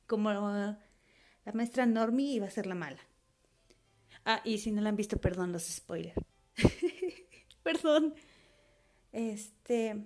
como 0.06 0.32
la 0.32 0.78
maestra 1.52 1.86
Normie 1.86 2.34
iba 2.34 2.46
a 2.46 2.50
ser 2.50 2.66
la 2.66 2.74
mala. 2.74 3.00
Ah, 4.24 4.40
y 4.44 4.58
si 4.58 4.72
no 4.72 4.80
la 4.80 4.88
han 4.88 4.96
visto, 4.96 5.18
perdón 5.18 5.52
los 5.52 5.64
spoilers. 5.64 6.16
perdón. 7.62 8.14
Este. 9.12 10.04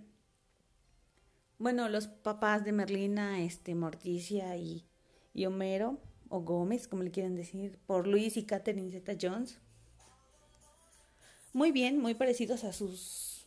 Bueno, 1.59 1.89
los 1.89 2.07
papás 2.07 2.65
de 2.65 2.73
Merlina, 2.73 3.43
este, 3.43 3.75
Morticia 3.75 4.57
y, 4.57 4.85
Homero, 5.45 5.99
o 6.29 6.41
Gómez, 6.41 6.87
como 6.87 7.03
le 7.03 7.11
quieran 7.11 7.35
decir, 7.35 7.79
por 7.87 8.07
Luis 8.07 8.37
y 8.37 8.45
Catherine 8.45 8.91
Zeta 8.91 9.17
Jones. 9.21 9.59
Muy 11.53 11.73
bien, 11.73 11.99
muy 11.99 12.15
parecidos 12.15 12.65
a 12.65 12.73
sus 12.73 13.47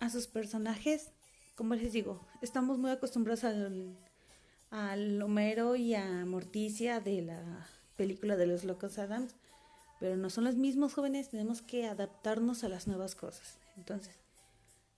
a 0.00 0.08
sus 0.10 0.26
personajes. 0.26 1.10
Como 1.54 1.74
les 1.74 1.92
digo, 1.92 2.26
estamos 2.40 2.78
muy 2.78 2.90
acostumbrados 2.90 3.44
al, 3.44 3.96
al 4.70 5.20
Homero 5.22 5.76
y 5.76 5.94
a 5.94 6.24
Morticia 6.24 7.00
de 7.00 7.22
la 7.22 7.68
película 7.96 8.36
de 8.36 8.46
los 8.46 8.64
Locos 8.64 8.98
Adams, 8.98 9.34
pero 10.00 10.16
no 10.16 10.30
son 10.30 10.44
los 10.44 10.56
mismos 10.56 10.94
jóvenes, 10.94 11.28
tenemos 11.28 11.62
que 11.62 11.86
adaptarnos 11.86 12.64
a 12.64 12.68
las 12.68 12.88
nuevas 12.88 13.14
cosas. 13.14 13.58
Entonces, 13.76 14.16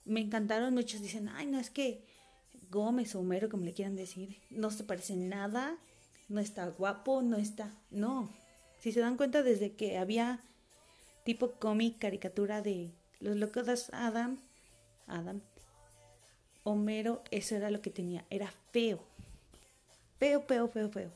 me 0.04 0.20
encantaron, 0.20 0.72
muchos 0.72 1.02
dicen, 1.02 1.28
ay, 1.28 1.46
no 1.46 1.58
es 1.58 1.68
que 1.68 2.06
Gómez 2.70 3.14
o 3.14 3.20
Homero, 3.20 3.50
como 3.50 3.64
le 3.64 3.74
quieran 3.74 3.96
decir, 3.96 4.38
no 4.50 4.70
se 4.70 4.84
parecen 4.84 5.28
nada 5.28 5.78
no 6.32 6.40
está 6.40 6.66
guapo, 6.66 7.22
no 7.22 7.36
está... 7.36 7.70
No, 7.90 8.30
si 8.78 8.90
se 8.90 9.00
dan 9.00 9.16
cuenta 9.16 9.42
desde 9.42 9.74
que 9.74 9.98
había 9.98 10.40
tipo 11.24 11.52
cómic, 11.52 11.98
caricatura 11.98 12.62
de 12.62 12.90
los 13.20 13.36
locos 13.36 13.90
Adam, 13.92 14.38
Adam, 15.06 15.40
Homero, 16.64 17.22
eso 17.30 17.54
era 17.54 17.70
lo 17.70 17.82
que 17.82 17.90
tenía, 17.90 18.24
era 18.30 18.52
feo. 18.72 19.00
Feo, 20.18 20.42
feo, 20.42 20.68
feo, 20.68 20.90
feo. 20.90 21.10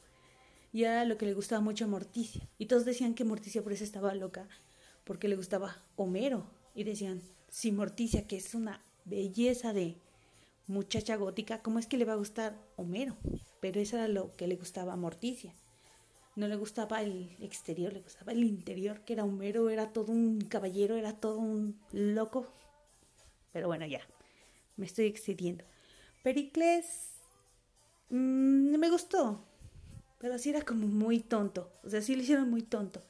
Y 0.77 0.85
era 0.85 1.07
lo 1.07 1.17
que 1.17 1.25
le 1.25 1.33
gustaba 1.33 1.63
mucho 1.63 1.87
a 1.87 1.89
Morticia. 1.89 2.47
Y 2.59 2.67
todos 2.67 2.85
decían 2.85 3.15
que 3.15 3.25
Morticia 3.25 3.63
por 3.63 3.73
eso 3.73 3.83
estaba 3.83 4.15
loca, 4.15 4.47
porque 5.05 5.27
le 5.27 5.35
gustaba 5.35 5.83
Homero. 5.97 6.51
Y 6.75 6.85
decían, 6.85 7.23
si 7.49 7.73
Morticia, 7.73 8.27
que 8.27 8.37
es 8.37 8.55
una 8.55 8.83
belleza 9.07 9.73
de 9.73 9.97
muchacha 10.67 11.17
gótica, 11.17 11.63
¿cómo 11.63 11.79
es 11.79 11.87
que 11.87 11.97
le 11.97 12.05
va 12.05 12.13
a 12.13 12.17
gustar 12.17 12.59
Homero? 12.77 13.17
pero 13.59 13.81
eso 13.81 13.97
era 13.97 14.07
lo 14.07 14.33
que 14.33 14.47
le 14.47 14.57
gustaba 14.57 14.93
a 14.93 14.97
Morticia. 14.97 15.55
No 16.35 16.47
le 16.47 16.57
gustaba 16.57 17.01
el 17.01 17.35
exterior, 17.41 17.95
le 17.95 18.03
gustaba 18.03 18.33
el 18.33 18.45
interior, 18.45 19.01
que 19.01 19.15
era 19.15 19.25
un 19.25 19.39
mero, 19.39 19.71
era 19.71 19.95
todo 19.95 20.13
un 20.13 20.43
caballero, 20.43 20.97
era 20.97 21.15
todo 21.15 21.39
un 21.39 21.81
loco. 21.91 22.53
Pero 23.51 23.69
bueno, 23.69 23.87
ya, 23.87 24.03
me 24.77 24.85
estoy 24.85 25.07
excediendo. 25.07 25.65
Pericles 26.23 27.13
mmm, 28.11 28.77
me 28.77 28.91
gustó, 28.91 29.43
pero 30.19 30.39
sí 30.39 30.51
era 30.51 30.63
como 30.63 30.87
muy 30.87 31.21
tonto, 31.21 31.71
o 31.85 31.91
sea, 31.91 32.01
sí 32.01 32.17
lo 32.17 32.23
hicieron 32.23 32.51
muy 32.51 32.63
tonto. 32.63 33.03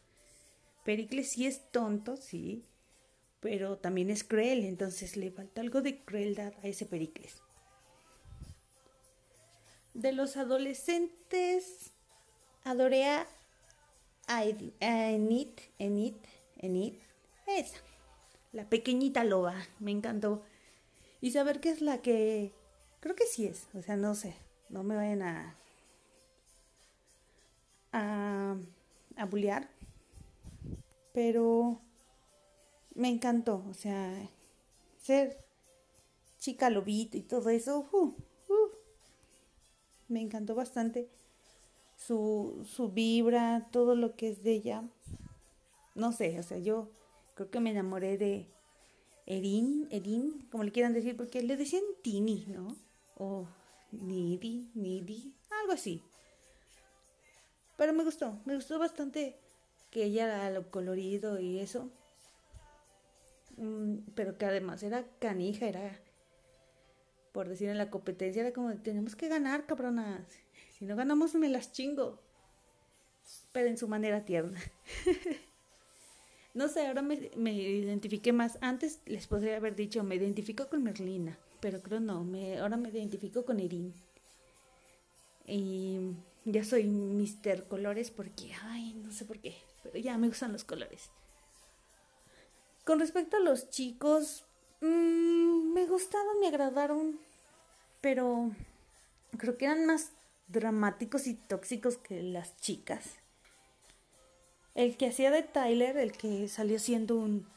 Pericles 0.84 1.30
sí 1.30 1.46
es 1.46 1.70
tonto, 1.70 2.16
sí, 2.16 2.64
pero 3.40 3.78
también 3.78 4.10
es 4.10 4.24
cruel, 4.24 4.64
entonces 4.64 5.16
le 5.16 5.30
falta 5.30 5.60
algo 5.60 5.82
de 5.82 6.00
crueldad 6.04 6.52
a 6.62 6.68
ese 6.68 6.86
Pericles. 6.86 7.42
De 9.94 10.12
los 10.12 10.36
adolescentes, 10.36 11.92
adoré 12.64 13.06
a, 13.06 13.26
Enid, 14.80 15.50
Enid, 15.78 16.14
Enid, 16.58 16.94
esa, 17.46 17.78
la 18.52 18.68
pequeñita 18.68 19.24
loba, 19.24 19.54
me 19.78 19.90
encantó. 19.90 20.42
Y 21.20 21.30
saber 21.30 21.60
que 21.60 21.70
es 21.70 21.80
la 21.80 22.02
que, 22.02 22.52
creo 23.00 23.14
que 23.14 23.26
sí 23.26 23.46
es, 23.46 23.68
o 23.74 23.82
sea, 23.82 23.96
no 23.96 24.14
sé, 24.14 24.36
no 24.68 24.82
me 24.82 24.96
vayan 24.96 25.22
a, 25.22 25.56
a, 27.96 28.56
a 29.16 29.30
pero 31.12 31.80
me 32.94 33.08
encantó, 33.08 33.64
o 33.68 33.74
sea, 33.74 34.12
ser 34.98 35.38
chica 36.38 36.68
lobito 36.68 37.16
y 37.16 37.22
todo 37.22 37.48
eso, 37.48 37.88
uh, 37.92 38.06
uh, 38.06 38.70
me 40.08 40.20
encantó 40.20 40.54
bastante 40.54 41.08
su, 41.96 42.66
su 42.70 42.90
vibra, 42.90 43.68
todo 43.72 43.94
lo 43.94 44.14
que 44.14 44.28
es 44.28 44.42
de 44.42 44.52
ella. 44.52 44.84
No 45.94 46.12
sé, 46.12 46.38
o 46.38 46.42
sea, 46.42 46.58
yo 46.58 46.90
creo 47.34 47.50
que 47.50 47.60
me 47.60 47.70
enamoré 47.70 48.18
de 48.18 48.46
Erin, 49.24 49.88
Erin, 49.90 50.46
como 50.50 50.64
le 50.64 50.72
quieran 50.72 50.92
decir, 50.92 51.16
porque 51.16 51.42
le 51.42 51.56
decían 51.56 51.82
Tini, 52.02 52.44
¿no? 52.48 52.76
O 53.16 53.46
Nidi, 53.90 54.70
Nidi, 54.74 55.34
algo 55.62 55.72
así. 55.72 56.02
Pero 57.76 57.92
me 57.92 58.04
gustó, 58.04 58.40
me 58.44 58.54
gustó 58.54 58.78
bastante 58.78 59.38
que 59.90 60.04
ella 60.04 60.24
era 60.24 60.50
lo 60.50 60.70
colorido 60.70 61.40
y 61.40 61.58
eso. 61.58 61.90
Mm, 63.56 63.98
pero 64.14 64.36
que 64.38 64.46
además 64.46 64.82
era 64.82 65.04
canija, 65.18 65.66
era, 65.66 65.98
por 67.32 67.48
decir 67.48 67.68
en 67.68 67.78
la 67.78 67.90
competencia, 67.90 68.42
era 68.42 68.52
como, 68.52 68.74
tenemos 68.76 69.16
que 69.16 69.28
ganar, 69.28 69.66
cabronas. 69.66 70.26
Si 70.78 70.84
no 70.84 70.96
ganamos, 70.96 71.34
me 71.34 71.48
las 71.48 71.72
chingo. 71.72 72.20
Pero 73.52 73.68
en 73.68 73.78
su 73.78 73.88
manera 73.88 74.24
tierna. 74.24 74.60
no 76.54 76.68
sé, 76.68 76.86
ahora 76.86 77.02
me, 77.02 77.30
me 77.36 77.52
identifiqué 77.52 78.32
más. 78.32 78.58
Antes 78.60 79.00
les 79.06 79.26
podría 79.26 79.56
haber 79.56 79.74
dicho, 79.74 80.04
me 80.04 80.16
identifico 80.16 80.68
con 80.68 80.82
Merlina. 80.82 81.38
Pero 81.60 81.80
creo 81.80 82.00
no, 82.00 82.24
me, 82.24 82.58
ahora 82.58 82.76
me 82.76 82.90
identifico 82.90 83.44
con 83.44 83.58
Erin. 83.60 83.94
Y 85.46 85.98
ya 86.46 86.64
soy 86.64 86.84
Mister 86.84 87.66
Colores 87.66 88.12
porque, 88.12 88.52
ay, 88.62 88.94
no 88.94 89.12
sé 89.12 89.24
por 89.24 89.40
qué, 89.40 89.56
pero 89.82 89.98
ya 89.98 90.16
me 90.16 90.28
gustan 90.28 90.52
los 90.52 90.62
colores. 90.64 91.10
Con 92.84 93.00
respecto 93.00 93.36
a 93.36 93.40
los 93.40 93.68
chicos, 93.68 94.44
mm, 94.80 95.72
me 95.74 95.86
gustaron, 95.86 96.38
me 96.40 96.46
agradaron, 96.46 97.18
pero 98.00 98.52
creo 99.36 99.58
que 99.58 99.64
eran 99.64 99.86
más 99.86 100.12
dramáticos 100.46 101.26
y 101.26 101.34
tóxicos 101.34 101.98
que 101.98 102.22
las 102.22 102.56
chicas. 102.60 103.16
El 104.76 104.96
que 104.96 105.08
hacía 105.08 105.32
de 105.32 105.42
Tyler, 105.42 105.96
el 105.96 106.12
que 106.12 106.46
salió 106.46 106.78
siendo 106.78 107.16
un... 107.16 107.48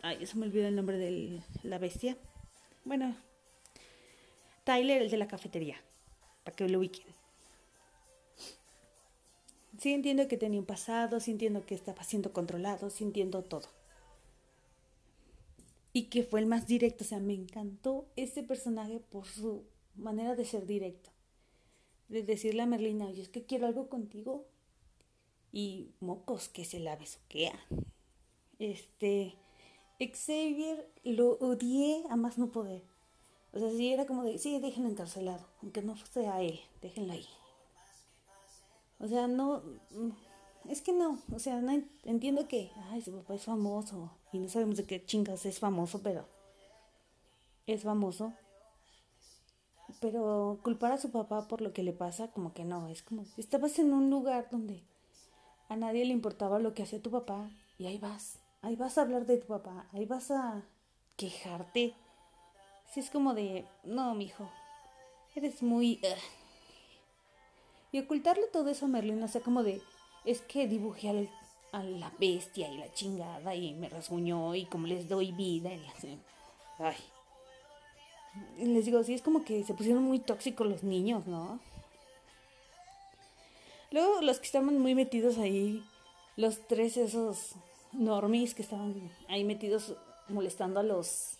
Ay, 0.00 0.24
se 0.26 0.38
me 0.38 0.46
olvidó 0.46 0.68
el 0.68 0.76
nombre 0.76 0.96
de 0.96 1.42
la 1.62 1.76
bestia. 1.78 2.16
Bueno, 2.84 3.14
Tyler, 4.64 5.02
el 5.02 5.10
de 5.10 5.16
la 5.18 5.28
cafetería, 5.28 5.76
para 6.44 6.56
que 6.56 6.66
lo 6.66 6.78
ubiquen. 6.78 7.13
Sí 9.78 9.92
entiendo 9.92 10.28
que 10.28 10.36
tenía 10.36 10.60
un 10.60 10.66
pasado, 10.66 11.20
sí 11.20 11.30
entiendo 11.30 11.66
que 11.66 11.74
estaba 11.74 12.04
siendo 12.04 12.32
controlado, 12.32 12.90
sí 12.90 13.04
entiendo 13.04 13.42
todo. 13.42 13.68
Y 15.92 16.04
que 16.04 16.22
fue 16.22 16.40
el 16.40 16.46
más 16.46 16.66
directo, 16.66 17.04
o 17.04 17.06
sea, 17.06 17.20
me 17.20 17.34
encantó 17.34 18.06
ese 18.16 18.42
personaje 18.42 19.00
por 19.00 19.26
su 19.26 19.64
manera 19.94 20.34
de 20.34 20.44
ser 20.44 20.66
directo. 20.66 21.10
De 22.08 22.22
decirle 22.22 22.62
a 22.62 22.66
Merlina, 22.66 23.06
oye, 23.06 23.22
es 23.22 23.28
que 23.28 23.44
quiero 23.44 23.66
algo 23.66 23.88
contigo. 23.88 24.46
Y 25.52 25.92
mocos 26.00 26.48
que 26.48 26.64
se 26.64 26.80
la 26.80 26.96
besuquea. 26.96 27.58
Este, 28.58 29.36
Xavier 30.00 30.88
lo 31.04 31.32
odié 31.38 32.02
a 32.10 32.16
más 32.16 32.38
no 32.38 32.50
poder. 32.50 32.82
O 33.52 33.60
sea, 33.60 33.70
sí 33.70 33.92
era 33.92 34.04
como 34.04 34.24
de, 34.24 34.38
sí, 34.38 34.58
déjenlo 34.58 34.90
encarcelado, 34.90 35.46
aunque 35.62 35.80
no 35.82 35.96
sea 35.96 36.42
él, 36.42 36.58
déjenlo 36.82 37.12
ahí. 37.12 37.26
O 39.04 39.08
sea, 39.08 39.26
no, 39.28 39.62
mm, 39.90 40.10
es 40.70 40.80
que 40.82 40.92
no, 40.92 41.18
o 41.32 41.38
sea, 41.38 41.60
no 41.60 41.72
en- 41.72 41.90
entiendo 42.04 42.48
que, 42.48 42.72
ay, 42.90 43.02
su 43.02 43.12
papá 43.12 43.34
es 43.34 43.44
famoso 43.44 44.10
y 44.32 44.38
no 44.38 44.48
sabemos 44.48 44.76
de 44.78 44.86
qué 44.86 45.04
chingas 45.04 45.44
es 45.46 45.58
famoso, 45.58 46.00
pero 46.02 46.26
es 47.66 47.82
famoso. 47.82 48.32
Pero 50.00 50.58
culpar 50.62 50.92
a 50.92 50.98
su 50.98 51.10
papá 51.10 51.46
por 51.48 51.60
lo 51.60 51.72
que 51.72 51.82
le 51.82 51.92
pasa, 51.92 52.28
como 52.32 52.52
que 52.54 52.64
no, 52.64 52.88
es 52.88 53.02
como, 53.02 53.24
estabas 53.36 53.78
en 53.78 53.92
un 53.92 54.10
lugar 54.10 54.48
donde 54.50 54.82
a 55.68 55.76
nadie 55.76 56.04
le 56.04 56.12
importaba 56.12 56.58
lo 56.58 56.74
que 56.74 56.82
hacía 56.82 57.02
tu 57.02 57.10
papá 57.10 57.50
y 57.78 57.86
ahí 57.86 57.98
vas, 57.98 58.38
ahí 58.62 58.76
vas 58.76 58.98
a 58.98 59.02
hablar 59.02 59.26
de 59.26 59.38
tu 59.38 59.46
papá, 59.46 59.86
ahí 59.92 60.06
vas 60.06 60.30
a 60.30 60.62
quejarte. 61.16 61.94
Si 62.92 63.00
es 63.00 63.10
como 63.10 63.34
de, 63.34 63.66
no, 63.84 64.14
mijo, 64.14 64.48
eres 65.34 65.62
muy... 65.62 66.00
ugh". 66.02 66.43
Y 67.94 68.00
ocultarle 68.00 68.48
todo 68.52 68.70
eso 68.70 68.86
a 68.86 68.88
Merlin, 68.88 69.22
o 69.22 69.28
sea, 69.28 69.40
como 69.40 69.62
de, 69.62 69.80
es 70.24 70.40
que 70.40 70.66
dibujé 70.66 71.10
al- 71.10 71.30
a 71.70 71.84
la 71.84 72.10
bestia 72.18 72.68
y 72.68 72.76
la 72.76 72.92
chingada 72.92 73.54
y 73.54 73.72
me 73.72 73.88
rasguñó 73.88 74.56
y 74.56 74.64
como 74.66 74.88
les 74.88 75.08
doy 75.08 75.30
vida 75.30 75.72
y. 75.72 75.80
Ay. 76.80 76.96
Y 78.58 78.64
les 78.64 78.84
digo, 78.86 79.04
sí, 79.04 79.14
es 79.14 79.22
como 79.22 79.44
que 79.44 79.62
se 79.62 79.74
pusieron 79.74 80.02
muy 80.02 80.18
tóxicos 80.18 80.66
los 80.66 80.82
niños, 80.82 81.28
¿no? 81.28 81.60
Luego 83.92 84.22
los 84.22 84.40
que 84.40 84.46
estaban 84.46 84.76
muy 84.76 84.96
metidos 84.96 85.38
ahí, 85.38 85.84
los 86.36 86.66
tres 86.66 86.96
esos 86.96 87.52
normies 87.92 88.56
que 88.56 88.62
estaban 88.62 89.08
ahí 89.28 89.44
metidos 89.44 89.94
molestando 90.28 90.80
a 90.80 90.82
los... 90.82 91.38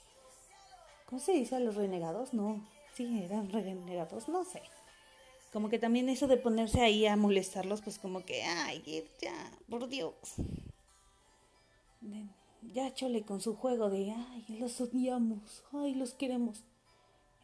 ¿Cómo 1.06 1.20
se 1.20 1.32
dice? 1.32 1.56
A 1.56 1.58
los 1.60 1.74
renegados, 1.74 2.32
no. 2.32 2.64
Sí, 2.94 3.24
eran 3.24 3.50
renegados, 3.50 4.28
no 4.28 4.44
sé. 4.44 4.62
Como 5.54 5.68
que 5.68 5.78
también 5.78 6.08
eso 6.08 6.26
de 6.26 6.36
ponerse 6.36 6.80
ahí 6.80 7.06
a 7.06 7.14
molestarlos, 7.14 7.80
pues 7.80 8.00
como 8.00 8.24
que, 8.24 8.42
ay, 8.42 8.82
ya, 9.22 9.52
por 9.70 9.88
Dios. 9.88 10.12
Ya 12.74 12.92
chole 12.92 13.22
con 13.22 13.40
su 13.40 13.54
juego 13.54 13.88
de, 13.88 14.10
ay, 14.10 14.44
los 14.58 14.80
odiamos, 14.80 15.62
ay, 15.72 15.94
los 15.94 16.12
queremos. 16.14 16.64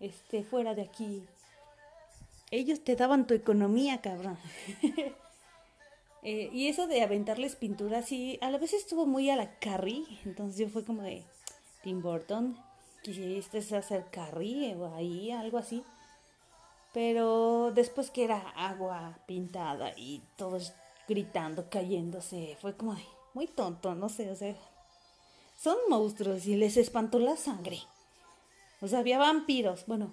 Este, 0.01 0.43
fuera 0.43 0.75
de 0.75 0.83
aquí. 0.83 1.25
Ellos 2.51 2.83
te 2.83 2.97
daban 2.97 3.29
tu 3.29 3.35
economía, 3.35 4.01
cabrón. 4.03 4.37
Eh, 6.23 6.51
y 6.53 6.69
eso 6.69 6.87
de 6.87 7.01
aventarles 7.01 7.57
pintura, 7.57 8.03
sí, 8.03 8.39
a 8.43 8.51
la 8.51 8.59
vez 8.59 8.75
estuvo 8.75 9.07
muy 9.07 9.31
a 9.31 9.37
la 9.37 9.59
Carrie. 9.59 10.05
Entonces 10.27 10.59
yo 10.59 10.69
fue 10.69 10.85
como 10.85 11.01
de, 11.01 11.25
Tim 11.83 12.03
Burton, 12.03 12.59
quisiste 13.03 13.57
hacer 13.75 14.05
Carrie 14.11 14.77
o 14.77 14.95
ahí, 14.95 15.31
algo 15.31 15.57
así. 15.57 15.83
Pero 16.93 17.71
después 17.73 18.11
que 18.11 18.25
era 18.25 18.39
agua 18.57 19.19
pintada 19.27 19.93
y 19.97 20.23
todos 20.37 20.73
gritando, 21.07 21.69
cayéndose, 21.71 22.57
fue 22.61 22.77
como 22.77 22.97
muy 23.35 23.47
tonto, 23.47 23.95
no 23.95 24.09
sé, 24.09 24.31
o 24.31 24.37
sea, 24.37 24.57
son 25.57 25.77
monstruos 25.89 26.47
y 26.47 26.57
les 26.57 26.77
espantó 26.77 27.19
la 27.19 27.37
sangre. 27.37 27.81
O 28.81 28.89
sea, 28.89 29.01
había 29.01 29.19
vampiros, 29.19 29.87
bueno, 29.87 30.13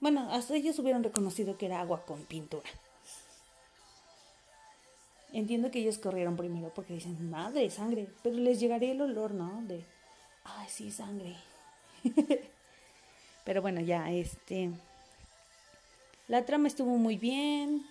bueno, 0.00 0.28
hasta 0.30 0.54
ellos 0.54 0.78
hubieran 0.78 1.04
reconocido 1.04 1.58
que 1.58 1.66
era 1.66 1.80
agua 1.80 2.04
con 2.06 2.24
pintura. 2.24 2.68
Entiendo 5.32 5.70
que 5.70 5.80
ellos 5.80 5.98
corrieron 5.98 6.36
primero 6.36 6.72
porque 6.74 6.94
dicen, 6.94 7.30
madre, 7.30 7.68
sangre, 7.70 8.08
pero 8.22 8.36
les 8.36 8.58
llegaría 8.60 8.92
el 8.92 9.00
olor, 9.02 9.32
¿no? 9.32 9.62
De, 9.62 9.84
ay, 10.44 10.68
sí, 10.68 10.90
sangre. 10.90 11.36
pero 13.44 13.62
bueno, 13.62 13.80
ya, 13.80 14.10
este... 14.10 14.70
La 16.30 16.44
trama 16.44 16.68
estuvo 16.68 16.96
muy 16.96 17.16
bien. 17.16 17.84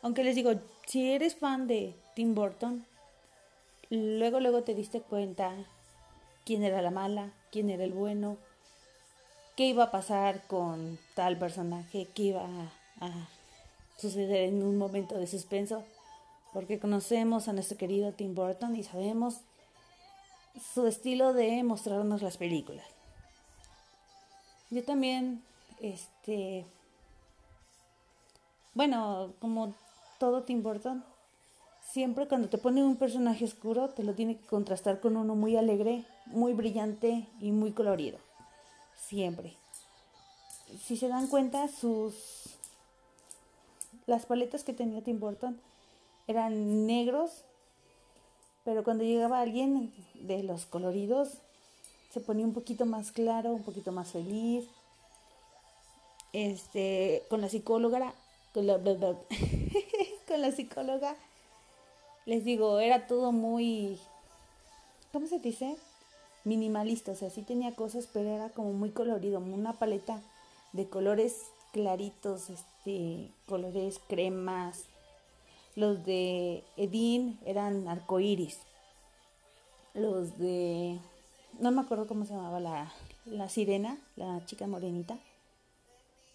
Aunque 0.00 0.22
les 0.22 0.36
digo, 0.36 0.52
si 0.86 1.10
eres 1.10 1.34
fan 1.34 1.66
de 1.66 1.92
Tim 2.14 2.36
Burton, 2.36 2.86
luego, 3.90 4.38
luego 4.38 4.62
te 4.62 4.76
diste 4.76 5.00
cuenta 5.00 5.52
quién 6.44 6.62
era 6.62 6.80
la 6.80 6.92
mala, 6.92 7.32
quién 7.50 7.68
era 7.68 7.82
el 7.82 7.92
bueno, 7.92 8.36
qué 9.56 9.66
iba 9.66 9.82
a 9.82 9.90
pasar 9.90 10.46
con 10.46 11.00
tal 11.16 11.36
personaje, 11.36 12.06
qué 12.14 12.22
iba 12.22 12.42
a, 12.44 12.70
a 13.04 13.28
suceder 13.96 14.48
en 14.48 14.62
un 14.62 14.78
momento 14.78 15.18
de 15.18 15.26
suspenso, 15.26 15.82
porque 16.52 16.78
conocemos 16.78 17.48
a 17.48 17.54
nuestro 17.54 17.76
querido 17.76 18.12
Tim 18.12 18.36
Burton 18.36 18.76
y 18.76 18.84
sabemos 18.84 19.38
su 20.72 20.86
estilo 20.86 21.32
de 21.32 21.60
mostrarnos 21.64 22.22
las 22.22 22.36
películas. 22.36 22.86
Yo 24.70 24.84
también, 24.84 25.42
este, 25.80 26.66
bueno, 28.74 29.34
como 29.40 29.74
todo 30.18 30.42
Tim 30.42 30.62
Burton, 30.62 31.04
siempre 31.82 32.28
cuando 32.28 32.48
te 32.48 32.58
pone 32.58 32.82
un 32.84 32.96
personaje 32.96 33.44
oscuro, 33.44 33.88
te 33.88 34.02
lo 34.02 34.14
tiene 34.14 34.38
que 34.38 34.46
contrastar 34.46 35.00
con 35.00 35.16
uno 35.16 35.34
muy 35.34 35.56
alegre, 35.56 36.04
muy 36.26 36.52
brillante 36.52 37.28
y 37.40 37.52
muy 37.52 37.72
colorido. 37.72 38.18
Siempre. 38.96 39.56
Si 40.80 40.96
se 40.96 41.08
dan 41.08 41.28
cuenta, 41.28 41.68
sus 41.68 42.58
las 44.06 44.26
paletas 44.26 44.64
que 44.64 44.72
tenía 44.72 45.02
Tim 45.02 45.20
Burton 45.20 45.60
eran 46.26 46.86
negros, 46.86 47.44
pero 48.64 48.84
cuando 48.84 49.04
llegaba 49.04 49.40
alguien 49.40 49.92
de 50.14 50.42
los 50.42 50.66
coloridos, 50.66 51.38
se 52.10 52.20
ponía 52.20 52.46
un 52.46 52.54
poquito 52.54 52.86
más 52.86 53.12
claro, 53.12 53.52
un 53.52 53.62
poquito 53.62 53.92
más 53.92 54.12
feliz. 54.12 54.66
Este, 56.32 57.24
con 57.28 57.40
la 57.40 57.48
psicóloga, 57.48 58.14
con 58.52 58.66
la, 58.66 58.78
con 60.28 60.42
la 60.42 60.52
psicóloga, 60.52 61.16
les 62.26 62.44
digo, 62.44 62.78
era 62.80 63.06
todo 63.06 63.32
muy, 63.32 63.98
¿cómo 65.12 65.26
se 65.26 65.38
dice? 65.38 65.76
Minimalista, 66.44 67.12
o 67.12 67.14
sea, 67.14 67.30
sí 67.30 67.42
tenía 67.42 67.74
cosas, 67.74 68.08
pero 68.12 68.28
era 68.28 68.50
como 68.50 68.72
muy 68.72 68.90
colorido, 68.90 69.38
una 69.38 69.72
paleta 69.72 70.20
de 70.72 70.88
colores 70.88 71.42
claritos, 71.72 72.50
este, 72.50 73.30
colores 73.46 74.00
cremas. 74.08 74.84
Los 75.74 76.04
de 76.04 76.64
Edin 76.76 77.38
eran 77.46 77.88
arcoíris. 77.88 78.58
Los 79.94 80.38
de 80.38 80.98
no 81.58 81.70
me 81.70 81.80
acuerdo 81.80 82.06
cómo 82.06 82.24
se 82.24 82.34
llamaba 82.34 82.60
la, 82.60 82.92
la 83.26 83.48
sirena, 83.48 83.98
la 84.16 84.44
chica 84.46 84.66
morenita. 84.66 85.18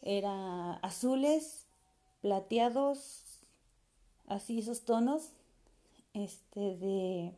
Era 0.03 0.73
azules, 0.75 1.65
plateados, 2.21 3.23
así 4.27 4.59
esos 4.59 4.85
tonos. 4.85 5.31
Este 6.13 6.77
de 6.77 7.33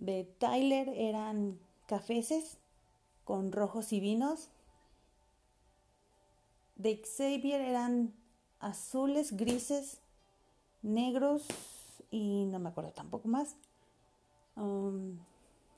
de 0.00 0.24
Tyler 0.24 0.88
eran 0.88 1.58
cafeces 1.86 2.58
con 3.24 3.52
rojos 3.52 3.92
y 3.92 4.00
vinos. 4.00 4.48
De 6.76 7.02
Xavier 7.04 7.60
eran 7.60 8.14
azules, 8.58 9.36
grises, 9.36 9.98
negros 10.82 11.42
y 12.10 12.46
no 12.46 12.58
me 12.58 12.70
acuerdo 12.70 12.92
tampoco 12.92 13.28
más. 13.28 13.56
Um, 14.56 15.18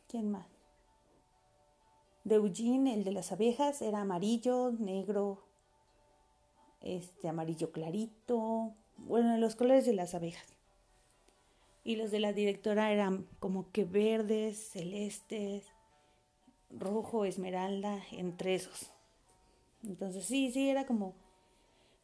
¿Quién 0.08 0.30
más? 0.30 0.51
De 2.24 2.36
Eugene, 2.36 2.94
el 2.94 3.04
de 3.04 3.12
las 3.12 3.32
abejas, 3.32 3.82
era 3.82 4.00
amarillo, 4.00 4.72
negro, 4.78 5.42
este 6.80 7.28
amarillo 7.28 7.72
clarito, 7.72 8.74
bueno, 8.96 9.36
los 9.38 9.56
colores 9.56 9.86
de 9.86 9.94
las 9.94 10.14
abejas. 10.14 10.46
Y 11.84 11.96
los 11.96 12.10
de 12.10 12.20
la 12.20 12.32
directora 12.32 12.92
eran 12.92 13.26
como 13.40 13.70
que 13.72 13.84
verdes, 13.84 14.70
celestes, 14.70 15.64
rojo, 16.70 17.24
esmeralda, 17.24 18.00
entre 18.12 18.54
esos. 18.54 18.90
Entonces 19.82 20.24
sí, 20.24 20.52
sí, 20.52 20.68
era 20.68 20.86
como 20.86 21.14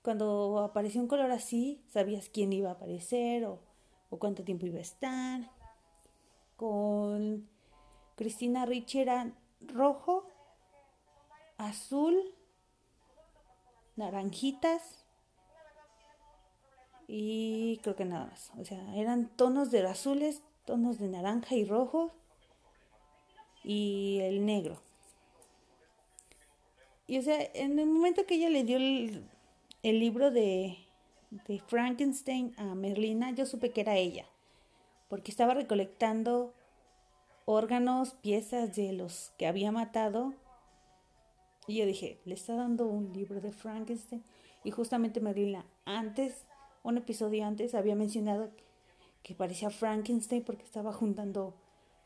cuando 0.03 0.61
apareció 0.61 1.01
un 1.01 1.09
color 1.09 1.31
así, 1.31 1.83
sabías 1.89 2.29
quién 2.29 2.53
iba 2.53 2.71
a 2.71 2.73
aparecer 2.73 3.45
o, 3.45 3.61
o 4.11 4.19
cuánto 4.19 4.43
tiempo 4.43 4.67
iba 4.67 4.79
a 4.79 4.83
estar. 4.83 5.51
Con 6.57 7.49
Cristina 8.17 8.67
Ricci 8.67 9.01
era 9.01 9.33
rojo, 9.61 10.27
azul, 11.57 12.35
naranjitas 13.97 15.05
y 17.09 17.79
creo 17.83 17.97
que 17.97 18.05
nada 18.05 18.27
más. 18.27 18.53
O 18.59 18.65
sea, 18.65 18.95
eran 18.95 19.29
tonos 19.37 19.71
de 19.71 19.87
azules, 19.87 20.43
tonos 20.65 20.99
de 20.99 21.09
naranja 21.09 21.55
y 21.55 21.65
rojo 21.65 22.13
y 23.65 24.19
el 24.23 24.45
negro. 24.45 24.81
Y 27.07 27.19
o 27.19 27.23
sea, 27.23 27.39
en 27.55 27.79
el 27.79 27.87
momento 27.87 28.27
que 28.27 28.35
ella 28.35 28.51
le 28.51 28.65
dio 28.65 28.77
el, 28.77 29.27
el 29.83 29.99
libro 29.99 30.31
de, 30.31 30.77
de 31.31 31.59
Frankenstein 31.61 32.55
a 32.59 32.75
Merlina, 32.75 33.31
yo 33.31 33.47
supe 33.47 33.71
que 33.71 33.81
era 33.81 33.97
ella, 33.97 34.27
porque 35.09 35.31
estaba 35.31 35.55
recolectando 35.55 36.53
órganos, 37.49 38.11
piezas 38.21 38.77
de 38.77 38.93
los 38.93 39.33
que 39.39 39.47
había 39.47 39.73
matado. 39.73 40.35
Y 41.67 41.79
yo 41.79 41.87
dije, 41.87 42.21
le 42.27 42.35
está 42.35 42.55
dando 42.55 42.87
un 42.87 43.15
libro 43.15 43.41
de 43.41 43.53
Frankenstein. 43.53 44.23
Y 44.65 44.71
justamente 44.71 45.21
Merlina, 45.21 45.65
antes, 45.87 46.45
un 46.83 46.99
episodio 46.99 47.47
antes, 47.47 47.75
había 47.75 47.95
mencionado 47.95 48.51
que 49.23 49.35
parecía 49.35 49.71
Frankenstein 49.71 50.45
porque 50.45 50.65
estaba 50.65 50.93
juntando 50.93 51.55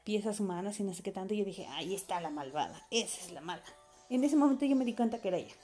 piezas 0.05 0.39
humanas 0.39 0.79
y 0.79 0.85
no 0.85 0.95
sé 0.95 1.03
qué 1.03 1.11
tanto. 1.11 1.35
Y 1.35 1.39
yo 1.39 1.45
dije, 1.45 1.67
ahí 1.71 1.93
está 1.93 2.21
la 2.21 2.31
malvada, 2.31 2.87
esa 2.93 3.21
es 3.21 3.33
la 3.33 3.41
mala. 3.41 3.65
En 4.11 4.23
ese 4.23 4.37
momento 4.37 4.65
yo 4.65 4.77
me 4.77 4.85
di 4.85 4.95
cuenta 4.95 5.21
que 5.21 5.27
era 5.27 5.39
ella. 5.39 5.55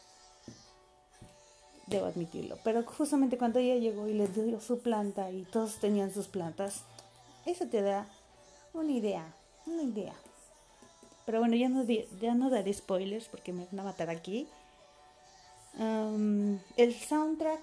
Debo 1.87 2.07
admitirlo. 2.07 2.59
Pero 2.64 2.83
justamente 2.83 3.39
cuando 3.39 3.61
ella 3.61 3.76
llegó 3.76 4.09
y 4.09 4.14
les 4.14 4.35
dio 4.35 4.61
su 4.61 4.81
planta 4.81 5.31
y 5.31 5.45
todos 5.45 5.79
tenían 5.79 6.12
sus 6.12 6.26
plantas, 6.26 6.83
eso 7.47 7.68
te 7.68 7.81
da 7.81 8.09
una 8.74 8.91
idea 8.91 9.38
una 9.69 9.83
idea. 9.83 10.14
Pero 11.27 11.41
bueno, 11.41 11.57
ya 11.57 11.69
no, 11.69 11.85
ya 11.85 12.35
no 12.35 12.51
daré 12.51 12.73
spoilers 12.73 13.29
porque 13.29 13.53
me 13.53 13.66
van 13.66 13.81
a 13.81 13.85
matar 13.85 14.11
aquí. 14.11 14.49
el 15.79 16.95
soundtrack, 16.95 17.61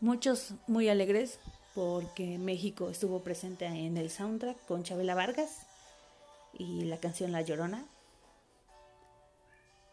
muchos 0.00 0.54
muy 0.66 0.88
alegres 0.88 1.38
porque 1.74 2.38
México 2.38 2.90
estuvo 2.90 3.20
presente 3.20 3.64
en 3.64 3.96
el 3.96 4.10
soundtrack 4.10 4.66
con 4.66 4.82
Chabela 4.82 5.14
Vargas 5.14 5.66
y 6.58 6.84
la 6.84 6.98
canción 6.98 7.32
La 7.32 7.40
Llorona. 7.40 7.86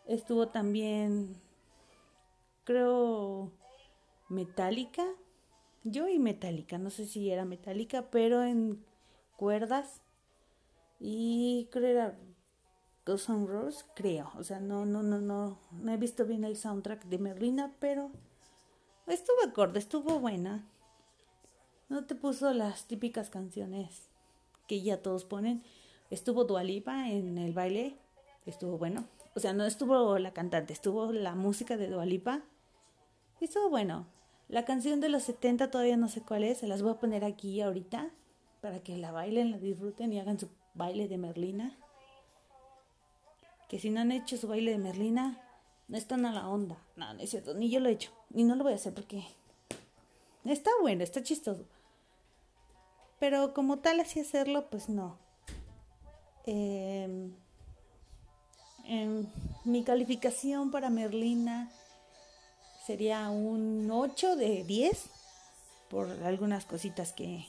Estuvo 0.06 0.50
también, 0.50 1.36
creo, 2.66 3.52
Metallica. 4.28 5.06
Yo 5.84 6.10
y 6.10 6.20
Metallica, 6.20 6.78
no 6.78 6.90
sé 6.90 7.06
si 7.06 7.32
era 7.32 7.46
Metallica, 7.46 8.10
pero 8.12 8.44
en 8.44 8.84
cuerdas 9.38 10.02
y 11.00 11.68
creo 11.72 11.88
era 11.88 12.20
Ghost 13.06 13.30
Rose, 13.30 13.86
creo. 13.96 14.32
O 14.38 14.44
sea, 14.44 14.60
no, 14.60 14.86
no, 14.86 15.02
no, 15.02 15.20
no, 15.20 15.58
no 15.72 15.92
he 15.92 15.98
visto 15.98 16.26
bien 16.26 16.44
el 16.44 16.58
soundtrack 16.58 17.06
de 17.06 17.18
Merlina, 17.18 17.74
pero 17.80 18.12
estuvo 19.08 19.42
acorde, 19.44 19.80
estuvo 19.80 20.20
buena. 20.20 20.68
No 21.88 22.06
te 22.06 22.16
puso 22.16 22.54
las 22.54 22.86
típicas 22.86 23.30
canciones 23.30 24.10
que 24.68 24.82
ya 24.82 25.02
todos 25.02 25.26
ponen. 25.26 25.64
Estuvo 26.12 26.44
Dualipa 26.44 27.10
en 27.10 27.38
el 27.38 27.54
baile, 27.54 27.98
estuvo 28.46 28.78
bueno. 28.78 29.06
O 29.36 29.40
sea, 29.40 29.54
no 29.54 29.66
estuvo 29.66 30.20
la 30.20 30.34
cantante, 30.34 30.74
estuvo 30.74 31.12
la 31.12 31.34
música 31.34 31.78
de 31.78 31.88
Dualipa. 31.88 32.44
Estuvo 33.42 33.70
bueno. 33.70 34.08
La 34.50 34.66
canción 34.66 35.00
de 35.00 35.10
los 35.10 35.24
70 35.24 35.72
todavía 35.72 35.98
no 35.98 36.10
sé 36.10 36.22
cuál 36.22 36.44
es, 36.44 36.60
se 36.60 36.68
las 36.68 36.82
voy 36.82 36.92
a 36.92 37.00
poner 37.00 37.24
aquí 37.24 37.62
ahorita 37.62 38.12
para 38.62 38.82
que 38.82 38.98
la 38.98 39.12
bailen, 39.12 39.52
la 39.52 39.58
disfruten 39.58 40.12
y 40.12 40.20
hagan 40.20 40.40
su 40.40 40.50
baile 40.80 41.08
de 41.08 41.20
Merlina. 41.20 41.78
Que 43.68 43.80
si 43.80 43.92
no 43.92 44.00
han 44.00 44.12
hecho 44.12 44.38
su 44.38 44.48
baile 44.48 44.72
de 44.72 44.80
Merlina, 44.80 45.40
no 45.88 45.98
están 45.98 46.26
a 46.26 46.32
la 46.32 46.50
onda. 46.50 46.78
No, 46.96 47.14
no 47.14 47.20
es 47.20 47.30
cierto, 47.30 47.54
ni 47.54 47.70
yo 47.70 47.80
lo 47.80 47.90
he 47.90 47.92
hecho. 47.92 48.12
Ni 48.32 48.44
no 48.44 48.56
lo 48.56 48.64
voy 48.64 48.74
a 48.74 48.78
hacer 48.78 48.96
porque 48.96 49.24
está 50.44 50.72
bueno, 50.82 51.04
está 51.04 51.22
chistoso. 51.22 51.66
Pero 53.20 53.54
como 53.54 53.78
tal 53.80 54.00
así 54.00 54.20
hacerlo, 54.20 54.70
pues 54.72 54.90
no. 54.90 55.18
Em, 56.46 57.34
mi 59.66 59.84
calificación 59.84 60.72
para 60.72 60.90
Merlina 60.90 61.72
sería 62.88 63.30
un 63.30 63.90
8 63.92 64.36
de 64.36 64.64
10 64.64 65.10
por 65.90 66.10
algunas 66.24 66.66
cositas 66.66 67.14
que, 67.14 67.46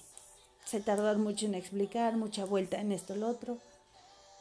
se 0.64 0.80
tardó 0.80 1.16
mucho 1.18 1.46
en 1.46 1.54
explicar, 1.54 2.16
mucha 2.16 2.44
vuelta 2.44 2.80
en 2.80 2.92
esto, 2.92 3.14
lo 3.16 3.28
otro. 3.28 3.58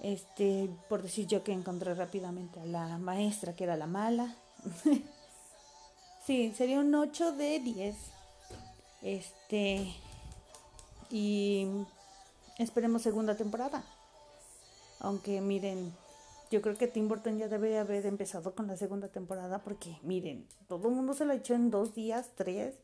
Este, 0.01 0.69
por 0.87 1.01
decir 1.01 1.27
yo 1.27 1.43
que 1.43 1.51
encontré 1.51 1.93
rápidamente 1.93 2.61
a 2.61 2.65
la 2.65 2.97
maestra 2.97 3.55
que 3.55 3.65
era 3.65 3.75
la 3.75 3.87
mala. 3.87 4.35
sí, 6.25 6.53
sería 6.55 6.79
un 6.79 6.93
8 6.93 7.33
de 7.33 7.59
10. 7.59 7.95
Este, 9.01 9.93
y 11.09 11.67
esperemos 12.57 13.01
segunda 13.01 13.35
temporada. 13.35 13.83
Aunque 14.99 15.41
miren, 15.41 15.93
yo 16.51 16.61
creo 16.61 16.77
que 16.77 16.87
Tim 16.87 17.07
Burton 17.07 17.37
ya 17.37 17.47
debe 17.47 17.77
haber 17.77 18.05
empezado 18.05 18.53
con 18.53 18.67
la 18.67 18.75
segunda 18.75 19.07
temporada 19.07 19.59
porque 19.59 19.97
miren, 20.03 20.47
todo 20.67 20.89
el 20.89 20.95
mundo 20.95 21.13
se 21.13 21.25
lo 21.25 21.33
ha 21.33 21.35
hecho 21.35 21.53
en 21.53 21.69
dos 21.71 21.93
días, 21.93 22.31
tres. 22.35 22.75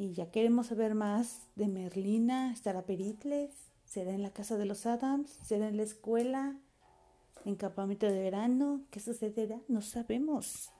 Y 0.00 0.12
ya 0.12 0.30
queremos 0.30 0.68
saber 0.68 0.94
más 0.94 1.48
de 1.56 1.66
Merlina. 1.66 2.52
¿Estará 2.52 2.82
Pericles? 2.82 3.50
¿Será 3.84 4.12
en 4.12 4.22
la 4.22 4.30
casa 4.30 4.56
de 4.56 4.64
los 4.64 4.86
Adams? 4.86 5.28
¿Será 5.44 5.66
en 5.66 5.76
la 5.76 5.82
escuela? 5.82 6.54
¿En 7.44 7.56
campamento 7.56 8.06
de 8.06 8.22
verano? 8.22 8.82
¿Qué 8.92 9.00
sucederá? 9.00 9.58
No 9.66 9.82
sabemos. 9.82 10.70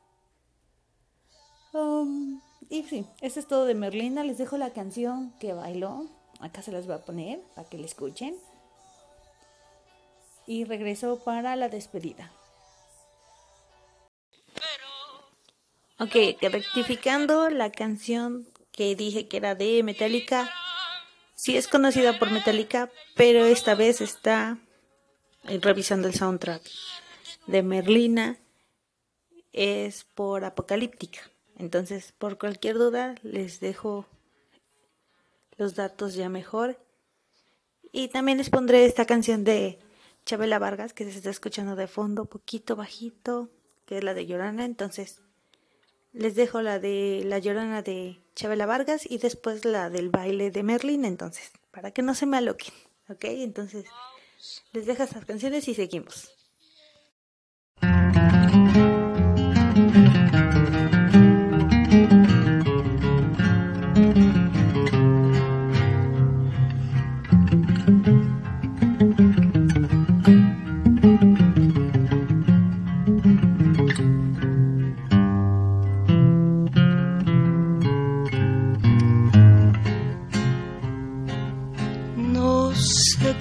Um, 1.73 2.41
y 2.71 2.85
sí, 2.85 3.07
eso 3.21 3.41
es 3.41 3.49
todo 3.49 3.65
de 3.65 3.75
Merlina. 3.75 4.23
Les 4.23 4.39
dejo 4.39 4.57
la 4.57 4.71
canción 4.71 5.33
que 5.41 5.53
bailó. 5.53 6.07
Acá 6.39 6.63
se 6.63 6.71
las 6.71 6.87
voy 6.87 6.95
a 6.95 7.05
poner 7.05 7.41
para 7.57 7.69
que 7.69 7.77
la 7.77 7.87
escuchen. 7.87 8.37
Y 10.47 10.63
regreso 10.63 11.25
para 11.25 11.57
la 11.57 11.69
despedida. 11.69 12.31
Ok, 15.99 16.15
rectificando 16.41 17.51
la 17.51 17.73
canción 17.73 18.47
que 18.79 18.95
dije 18.95 19.27
que 19.27 19.39
era 19.39 19.57
de 19.57 19.83
Metallica. 19.83 20.49
Sí 21.35 21.57
es 21.57 21.67
conocida 21.67 22.17
por 22.17 22.31
Metallica, 22.31 22.93
pero 23.17 23.45
esta 23.45 23.75
vez 23.75 24.01
está 24.01 24.57
eh, 25.49 25.59
revisando 25.61 26.07
el 26.07 26.15
soundtrack 26.15 26.63
de 27.49 27.65
Merlina. 27.65 28.39
Es 29.53 30.05
por 30.05 30.45
Apocalíptica. 30.45 31.19
Entonces, 31.57 32.15
por 32.17 32.39
cualquier 32.39 32.79
duda, 32.79 33.17
les 33.25 33.59
dejo 33.59 34.07
los 35.57 35.75
datos 35.75 36.15
ya 36.15 36.29
mejor. 36.29 36.79
Y 37.91 38.07
también 38.07 38.39
les 38.39 38.49
pondré 38.49 38.85
esta 38.85 39.07
canción 39.07 39.43
de 39.43 39.81
Chabela 40.25 40.61
Vargas 40.61 40.93
que 40.93 41.03
se 41.03 41.19
está 41.19 41.31
escuchando 41.31 41.75
de 41.75 41.89
fondo, 41.89 42.27
poquito 42.27 42.77
bajito, 42.77 43.51
que 43.87 43.99
es 43.99 44.05
la 44.05 44.15
de 44.15 44.27
Llorana. 44.27 44.65
Entonces, 44.65 45.21
les 46.13 46.35
dejo 46.35 46.63
la 46.63 46.79
de 46.79 47.23
La 47.25 47.39
Llorana 47.39 47.83
de 47.83 48.21
Chabela 48.35 48.67
Vargas 48.67 49.03
y 49.09 49.19
después 49.19 49.65
la 49.65 49.91
del 49.91 50.11
baile 50.11 50.51
de 50.51 50.63
Merlin, 50.63 51.05
entonces, 51.05 51.53
para 51.71 51.91
que 51.91 52.03
no 52.03 52.15
se 52.15 52.27
me 52.27 52.37
aloquen, 52.37 52.75
¿ok? 53.09 53.25
Entonces, 53.25 53.87
les 54.73 54.87
dejo 54.87 55.03
estas 55.03 55.25
canciones 55.25 55.69
y 55.69 55.75
seguimos. 55.75 56.38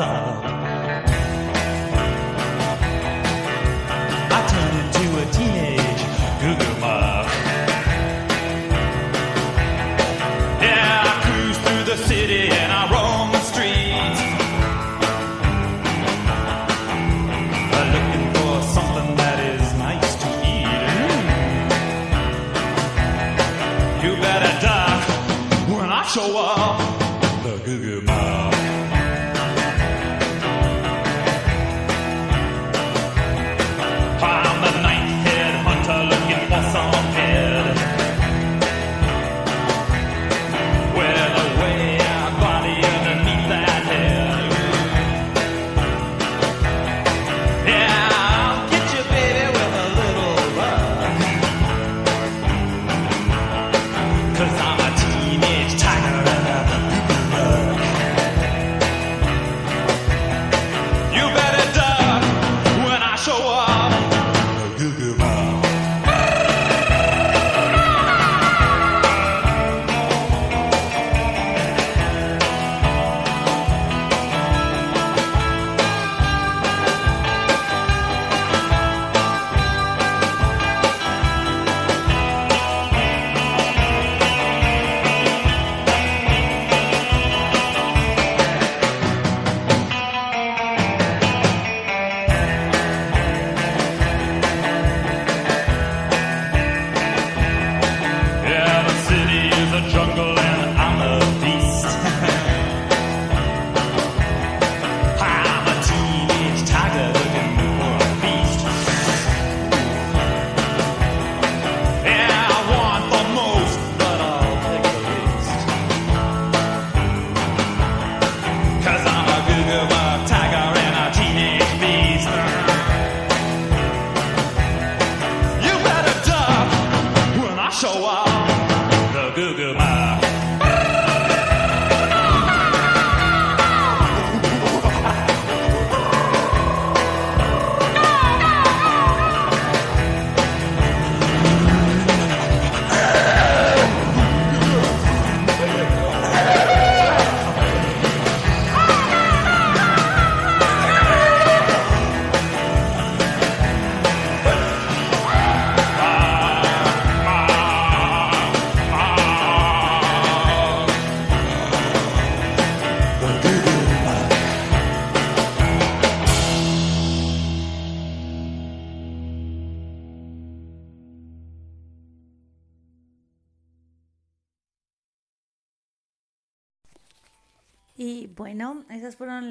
Up, 0.00 0.53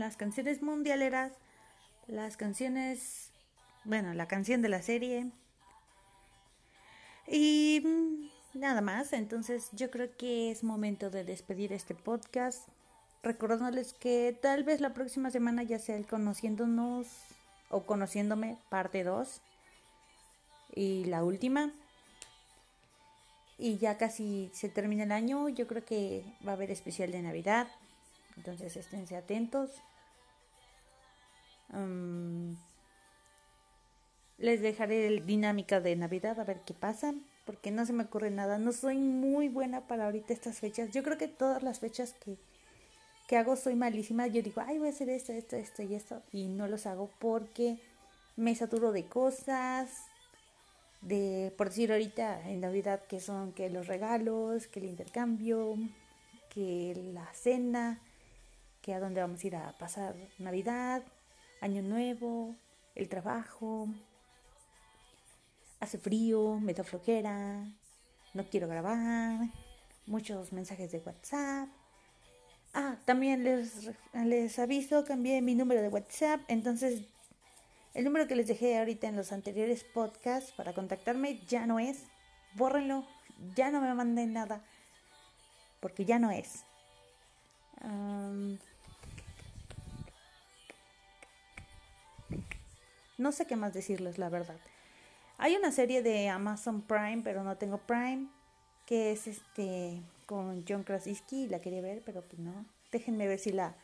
las 0.04 0.18
canciones 0.18 0.62
mundialeras, 0.62 1.32
las 2.08 2.36
canciones, 2.36 3.32
bueno, 3.86 4.14
la 4.14 4.28
canción 4.28 4.62
de 4.62 4.68
la 4.68 4.82
serie. 4.82 5.32
Y 7.26 7.82
mm, 7.86 8.60
nada 8.60 8.82
más, 8.82 9.14
entonces 9.14 9.70
yo 9.72 9.90
creo 9.92 10.10
que 10.18 10.52
es 10.52 10.62
momento 10.62 11.10
de 11.10 11.24
despedir 11.24 11.72
este 11.72 11.96
podcast, 11.96 12.68
recordándoles 13.24 13.94
que 13.94 14.38
tal 14.42 14.66
vez 14.66 14.82
la 14.82 14.94
próxima 14.94 15.32
semana 15.32 15.64
ya 15.64 15.80
sea 15.80 15.96
el 15.96 16.06
conociéndonos 16.06 17.08
o 17.70 17.84
conociéndome 17.84 18.58
parte 18.70 19.06
2 19.06 19.40
y 20.76 21.06
la 21.06 21.24
última. 21.24 21.72
y 23.58 23.78
ya 23.78 23.98
casi 23.98 24.50
se 24.52 24.68
termina 24.68 25.04
el 25.04 25.14
año. 25.14 25.48
Yo 25.48 25.66
creo 25.66 25.86
que 25.86 26.26
va 26.46 26.52
a 26.52 26.56
haber 26.56 26.72
especial 26.72 27.12
de 27.14 27.22
Navidad. 27.22 27.68
Entonces 28.38 28.76
esténse 28.76 29.16
atentos. 29.16 29.72
Les 34.38 34.62
dejaré 34.62 35.22
dinámica 35.22 35.80
de 35.80 35.96
Navidad 35.96 36.40
a 36.40 36.44
ver 36.44 36.62
qué 36.66 36.74
pasa. 36.74 37.14
Porque 37.46 37.72
no 37.72 37.86
se 37.86 37.94
me 37.94 38.06
ocurre 38.06 38.32
nada. 38.32 38.58
No 38.58 38.72
soy 38.72 38.98
muy 38.98 39.50
buena 39.50 39.88
para 39.88 40.06
ahorita 40.06 40.34
estas 40.34 40.60
fechas. 40.60 40.92
Yo 40.92 41.04
creo 41.04 41.18
que 41.18 41.28
todas 41.28 41.62
las 41.62 41.80
fechas 41.80 42.14
que, 42.14 42.38
que 43.28 43.38
hago 43.38 43.56
soy 43.56 43.76
malísima. 43.76 44.28
Yo 44.28 44.42
digo, 44.42 44.62
ay, 44.66 44.78
voy 44.78 44.88
a 44.88 44.92
hacer 44.92 45.10
esto, 45.10 45.34
esto, 45.34 45.58
esto 45.58 45.84
y 45.84 45.96
esto. 45.96 46.22
Y 46.32 46.48
no 46.48 46.68
los 46.68 46.86
hago 46.86 47.10
porque 47.20 47.80
me 48.38 48.56
saturo 48.56 48.92
de 48.92 49.06
cosas. 49.06 49.90
De, 51.02 51.54
por 51.58 51.68
decir 51.68 51.92
ahorita 51.92 52.50
en 52.50 52.62
Navidad, 52.62 53.02
que 53.08 53.20
son 53.20 53.52
que 53.52 53.70
los 53.70 53.88
regalos, 53.88 54.68
que 54.68 54.80
el 54.80 54.86
intercambio, 54.86 55.76
que 56.50 56.94
la 57.14 57.28
cena, 57.34 58.00
que 58.84 58.94
a 58.94 59.00
dónde 59.00 59.22
vamos 59.22 59.42
a 59.42 59.48
ir 59.48 59.56
a 59.56 59.72
pasar 59.78 60.14
Navidad, 60.38 61.02
Año 61.62 61.82
Nuevo, 61.82 62.54
el 62.96 63.08
trabajo. 63.08 63.88
Hace 65.80 65.98
frío, 65.98 66.60
me 66.60 66.74
da 66.74 66.84
flojera, 66.84 67.66
no 68.34 68.44
quiero 68.50 68.68
grabar, 68.68 69.40
muchos 70.06 70.52
mensajes 70.52 70.92
de 70.92 71.00
WhatsApp. 71.00 71.70
Ah, 72.74 72.98
también 73.06 73.46
les, 73.46 73.90
les 74.14 74.60
aviso, 74.60 75.06
cambié 75.06 75.42
mi 75.42 75.56
número 75.56 75.82
de 75.82 75.88
WhatsApp, 75.88 76.42
entonces 76.50 77.04
el 77.94 78.04
número 78.04 78.28
que 78.28 78.36
les 78.36 78.48
dejé 78.48 78.78
ahorita 78.80 79.08
en 79.08 79.16
los 79.16 79.32
anteriores 79.32 79.86
podcasts 79.86 80.52
para 80.52 80.74
contactarme 80.74 81.40
ya 81.48 81.66
no 81.66 81.80
es. 81.80 82.04
Bórrenlo, 82.56 83.08
ya 83.56 83.72
no 83.72 83.80
me 83.80 83.94
manden 83.94 84.34
nada, 84.34 84.62
porque 85.80 86.04
ya 86.04 86.20
no 86.20 86.32
es. 86.32 86.66
No 93.18 93.32
sé 93.32 93.46
qué 93.46 93.56
más 93.56 93.74
decirles, 93.74 94.18
la 94.18 94.30
verdad. 94.30 94.60
Hay 95.38 95.56
una 95.56 95.72
serie 95.72 96.02
de 96.02 96.30
Amazon 96.30 96.82
Prime, 96.82 97.22
pero 97.24 97.44
no 97.44 97.58
tengo 97.58 97.78
Prime, 97.80 98.28
que 98.86 99.12
es 99.12 99.28
este 99.28 100.02
con 100.26 100.64
John 100.68 100.84
Krasinski, 100.84 101.48
la 101.48 101.60
quería 101.60 101.82
ver, 101.82 102.02
pero 102.06 102.22
pues 102.22 102.40
no. 102.40 102.66
Déjenme 102.92 103.28
ver 103.28 103.40
si 103.40 103.52
la 103.52 103.76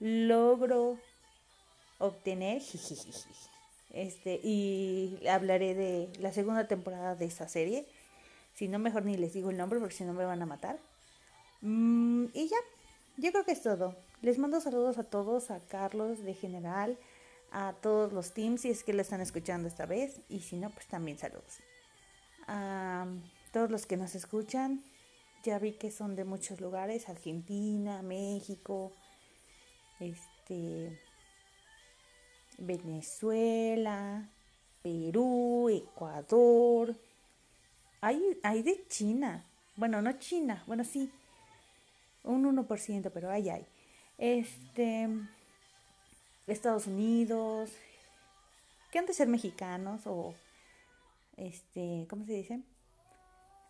logro 0.00 0.98
obtener. 1.98 2.62
Este, 3.94 4.40
y 4.42 5.20
hablaré 5.28 5.72
de 5.76 6.08
la 6.18 6.32
segunda 6.32 6.66
temporada 6.66 7.14
de 7.14 7.26
esa 7.26 7.46
serie. 7.46 7.86
Si 8.52 8.66
no, 8.66 8.80
mejor 8.80 9.04
ni 9.04 9.16
les 9.16 9.34
digo 9.34 9.50
el 9.50 9.56
nombre 9.56 9.78
porque 9.78 9.94
si 9.94 10.02
no 10.02 10.12
me 10.12 10.24
van 10.24 10.42
a 10.42 10.46
matar. 10.46 10.80
Mm, 11.60 12.24
y 12.34 12.48
ya, 12.48 12.56
yo 13.18 13.30
creo 13.30 13.44
que 13.44 13.52
es 13.52 13.62
todo. 13.62 13.94
Les 14.20 14.38
mando 14.38 14.60
saludos 14.60 14.98
a 14.98 15.04
todos, 15.04 15.52
a 15.52 15.60
Carlos 15.60 16.24
de 16.24 16.34
General, 16.34 16.98
a 17.54 17.72
todos 17.72 18.12
los 18.12 18.32
teams, 18.32 18.62
si 18.62 18.70
es 18.70 18.82
que 18.82 18.92
lo 18.92 19.00
están 19.00 19.20
escuchando 19.20 19.68
esta 19.68 19.86
vez, 19.86 20.20
y 20.28 20.40
si 20.40 20.56
no, 20.56 20.70
pues 20.70 20.86
también 20.86 21.18
saludos. 21.18 21.60
A 22.48 23.06
todos 23.52 23.70
los 23.70 23.86
que 23.86 23.96
nos 23.96 24.16
escuchan, 24.16 24.82
ya 25.44 25.60
vi 25.60 25.72
que 25.72 25.92
son 25.92 26.16
de 26.16 26.24
muchos 26.24 26.60
lugares, 26.60 27.08
Argentina, 27.08 28.02
México, 28.02 28.90
este, 30.00 30.98
Venezuela, 32.58 34.28
Perú, 34.82 35.68
Ecuador, 35.68 36.96
hay, 38.00 38.20
hay 38.42 38.62
de 38.64 38.84
China, 38.88 39.44
bueno, 39.76 40.02
no 40.02 40.12
China, 40.18 40.64
bueno, 40.66 40.82
sí, 40.82 41.08
un 42.24 42.44
1%, 42.44 43.12
pero 43.14 43.30
ahí 43.30 43.48
hay. 43.48 43.64
Este, 44.18 45.08
Estados 46.46 46.86
Unidos, 46.86 47.70
que 48.90 48.98
han 48.98 49.06
de 49.06 49.14
ser 49.14 49.28
mexicanos 49.28 50.06
o, 50.06 50.34
este, 51.36 52.06
¿cómo 52.08 52.24
se 52.26 52.32
dice? 52.32 52.60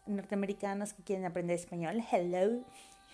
Norteamericanos 0.06 0.92
que 0.92 1.02
quieren 1.02 1.24
aprender 1.24 1.56
español. 1.56 2.02
Hello. 2.12 2.64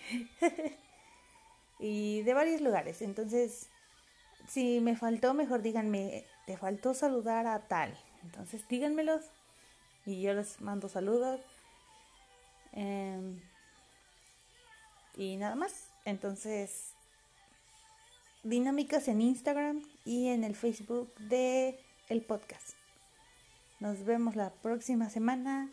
y 1.79 2.21
de 2.23 2.33
varios 2.33 2.61
lugares. 2.61 3.01
Entonces, 3.01 3.69
si 4.47 4.81
me 4.81 4.95
faltó, 4.95 5.33
mejor 5.33 5.61
díganme, 5.61 6.25
te 6.45 6.57
faltó 6.57 6.93
saludar 6.93 7.47
a 7.47 7.67
tal. 7.67 7.97
Entonces, 8.23 8.67
díganmelos 8.67 9.21
y 10.05 10.21
yo 10.21 10.33
les 10.33 10.59
mando 10.59 10.89
saludos. 10.89 11.39
Eh, 12.73 13.39
y 15.15 15.37
nada 15.37 15.55
más. 15.55 15.89
Entonces, 16.05 16.90
dinámicas 18.43 19.07
en 19.07 19.21
Instagram 19.21 19.81
y 20.05 20.27
en 20.27 20.43
el 20.43 20.55
Facebook 20.55 21.13
de 21.15 21.79
el 22.09 22.21
podcast. 22.21 22.71
Nos 23.79 24.03
vemos 24.05 24.35
la 24.35 24.51
próxima 24.51 25.09
semana. 25.09 25.69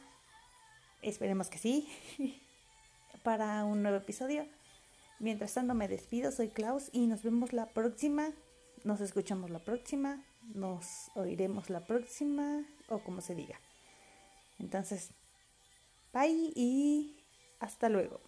Esperemos 1.02 1.48
que 1.48 1.58
sí. 1.58 1.88
para 3.22 3.64
un 3.64 3.82
nuevo 3.82 3.98
episodio. 3.98 4.46
Mientras 5.18 5.54
tanto 5.54 5.74
me 5.74 5.88
despido, 5.88 6.30
soy 6.32 6.48
Klaus 6.48 6.90
y 6.92 7.06
nos 7.06 7.22
vemos 7.22 7.52
la 7.52 7.66
próxima. 7.66 8.30
Nos 8.84 9.00
escuchamos 9.00 9.50
la 9.50 9.58
próxima. 9.58 10.24
Nos 10.54 11.10
oiremos 11.14 11.68
la 11.70 11.86
próxima 11.86 12.64
o 12.88 13.00
como 13.00 13.20
se 13.20 13.34
diga. 13.34 13.60
Entonces, 14.58 15.10
bye 16.12 16.52
y 16.54 17.16
hasta 17.60 17.88
luego. 17.88 18.27